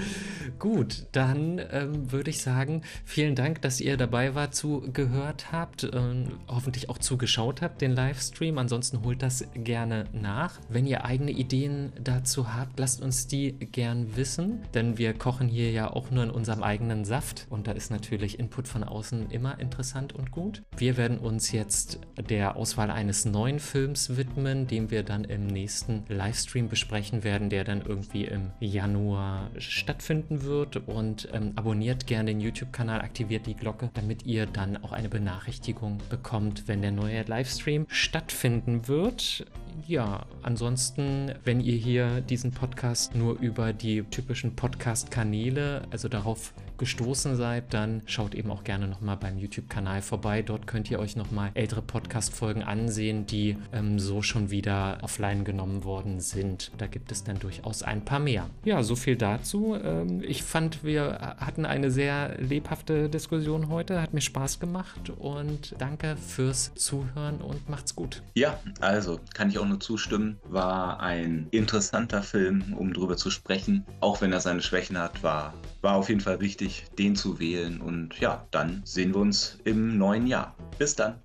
Gut, 0.58 1.06
dann 1.12 1.60
ähm, 1.70 2.12
würde 2.12 2.30
ich 2.30 2.40
sagen, 2.40 2.82
vielen 3.04 3.34
Dank, 3.34 3.62
dass 3.62 3.80
ihr 3.80 3.96
dabei 3.96 4.34
wart, 4.34 4.54
zugehört 4.54 5.52
habt, 5.52 5.88
ähm, 5.92 6.38
hoffentlich 6.48 6.88
auch 6.88 6.98
zugeschaut 6.98 7.62
habt, 7.62 7.80
den 7.80 7.92
Livestream. 7.92 8.58
Ansonsten 8.58 9.02
holt 9.02 9.22
das 9.22 9.44
gerne 9.54 10.04
nach. 10.12 10.58
Wenn 10.68 10.86
ihr 10.86 11.04
eigene 11.04 11.30
Ideen 11.30 11.92
dazu 12.00 12.54
habt, 12.54 12.78
lasst 12.78 13.02
uns 13.02 13.26
die 13.26 13.52
gern 13.52 14.16
wissen, 14.16 14.62
denn 14.74 14.98
wir 14.98 15.14
kochen 15.14 15.48
hier 15.48 15.70
ja 15.70 15.90
auch 15.90 16.10
nur 16.10 16.24
in 16.24 16.30
unserem 16.30 16.62
eigenen 16.62 17.04
Saft 17.04 17.46
und 17.50 17.66
da 17.66 17.72
ist 17.72 17.90
natürlich 17.90 18.38
Input 18.38 18.68
von 18.68 18.84
außen 18.84 19.30
immer 19.30 19.58
interessant 19.58 20.12
und 20.12 20.30
gut. 20.30 20.62
Wir 20.76 20.96
werden 20.96 21.18
uns 21.18 21.52
jetzt 21.52 22.00
der 22.30 22.56
Auswahl 22.56 22.90
eines 22.90 23.24
neuen 23.24 23.58
Films 23.58 24.16
widmen, 24.16 24.66
den 24.66 24.90
wir 24.90 25.02
dann 25.02 25.24
im 25.24 25.46
nächsten 25.46 26.04
Livestream 26.08 26.68
besprechen 26.68 27.24
werden, 27.24 27.50
der 27.50 27.64
dann 27.64 27.82
irgendwie 27.82 28.24
im 28.24 28.52
Januar 28.60 29.50
stattfinden 29.86 30.42
wird. 30.42 30.76
Und 30.88 31.28
ähm, 31.32 31.52
abonniert 31.54 32.08
gerne 32.08 32.32
den 32.32 32.40
YouTube-Kanal, 32.40 33.00
aktiviert 33.00 33.46
die 33.46 33.54
Glocke, 33.54 33.90
damit 33.94 34.26
ihr 34.26 34.46
dann 34.46 34.76
auch 34.82 34.90
eine 34.90 35.08
Benachrichtigung 35.08 35.98
bekommt, 36.10 36.66
wenn 36.66 36.82
der 36.82 36.90
neue 36.90 37.22
Livestream 37.22 37.86
stattfinden 37.88 38.88
wird. 38.88 39.46
Ja, 39.86 40.26
ansonsten, 40.42 41.32
wenn 41.44 41.60
ihr 41.60 41.76
hier 41.76 42.20
diesen 42.20 42.50
Podcast 42.50 43.14
nur 43.14 43.38
über 43.38 43.72
die 43.72 44.02
typischen 44.02 44.56
Podcast-Kanäle, 44.56 45.82
also 45.90 46.08
darauf 46.08 46.52
gestoßen 46.78 47.36
seid, 47.36 47.72
dann 47.74 48.02
schaut 48.06 48.34
eben 48.34 48.50
auch 48.50 48.64
gerne 48.64 48.88
nochmal 48.88 49.16
beim 49.16 49.38
YouTube-Kanal 49.38 50.02
vorbei. 50.02 50.42
Dort 50.42 50.66
könnt 50.66 50.90
ihr 50.90 50.98
euch 50.98 51.16
nochmal 51.16 51.50
ältere 51.54 51.82
Podcast-Folgen 51.82 52.62
ansehen, 52.62 53.26
die 53.26 53.56
ähm, 53.72 53.98
so 53.98 54.22
schon 54.22 54.50
wieder 54.50 54.98
offline 55.02 55.44
genommen 55.44 55.84
worden 55.84 56.20
sind. 56.20 56.72
Da 56.78 56.86
gibt 56.86 57.12
es 57.12 57.24
dann 57.24 57.38
durchaus 57.38 57.82
ein 57.82 58.04
paar 58.04 58.18
mehr. 58.18 58.48
Ja, 58.64 58.82
so 58.82 58.96
viel 58.96 59.16
dazu. 59.16 59.76
Ähm, 59.82 60.22
ich 60.22 60.42
fand, 60.42 60.84
wir 60.84 61.36
hatten 61.38 61.64
eine 61.64 61.90
sehr 61.90 62.36
lebhafte 62.38 63.08
Diskussion 63.08 63.68
heute. 63.68 64.00
Hat 64.00 64.14
mir 64.14 64.20
Spaß 64.20 64.60
gemacht 64.60 65.10
und 65.18 65.74
danke 65.78 66.16
fürs 66.16 66.74
Zuhören 66.74 67.40
und 67.40 67.68
macht's 67.68 67.94
gut. 67.94 68.22
Ja, 68.34 68.58
also 68.80 69.20
kann 69.34 69.48
ich 69.48 69.58
auch 69.58 69.66
nur 69.66 69.80
zustimmen. 69.80 70.38
War 70.48 71.00
ein 71.00 71.46
interessanter 71.50 72.22
Film, 72.22 72.74
um 72.76 72.92
drüber 72.92 73.16
zu 73.16 73.30
sprechen. 73.30 73.84
Auch 74.00 74.20
wenn 74.20 74.32
er 74.32 74.40
seine 74.40 74.62
Schwächen 74.62 74.98
hat, 74.98 75.22
war, 75.22 75.54
war 75.80 75.96
auf 75.96 76.08
jeden 76.08 76.20
Fall 76.20 76.40
wichtig, 76.40 76.65
den 76.98 77.16
zu 77.16 77.38
wählen. 77.38 77.80
Und 77.80 78.18
ja, 78.20 78.46
dann 78.50 78.82
sehen 78.84 79.14
wir 79.14 79.20
uns 79.20 79.58
im 79.64 79.98
neuen 79.98 80.26
Jahr. 80.26 80.54
Bis 80.78 80.94
dann. 80.94 81.20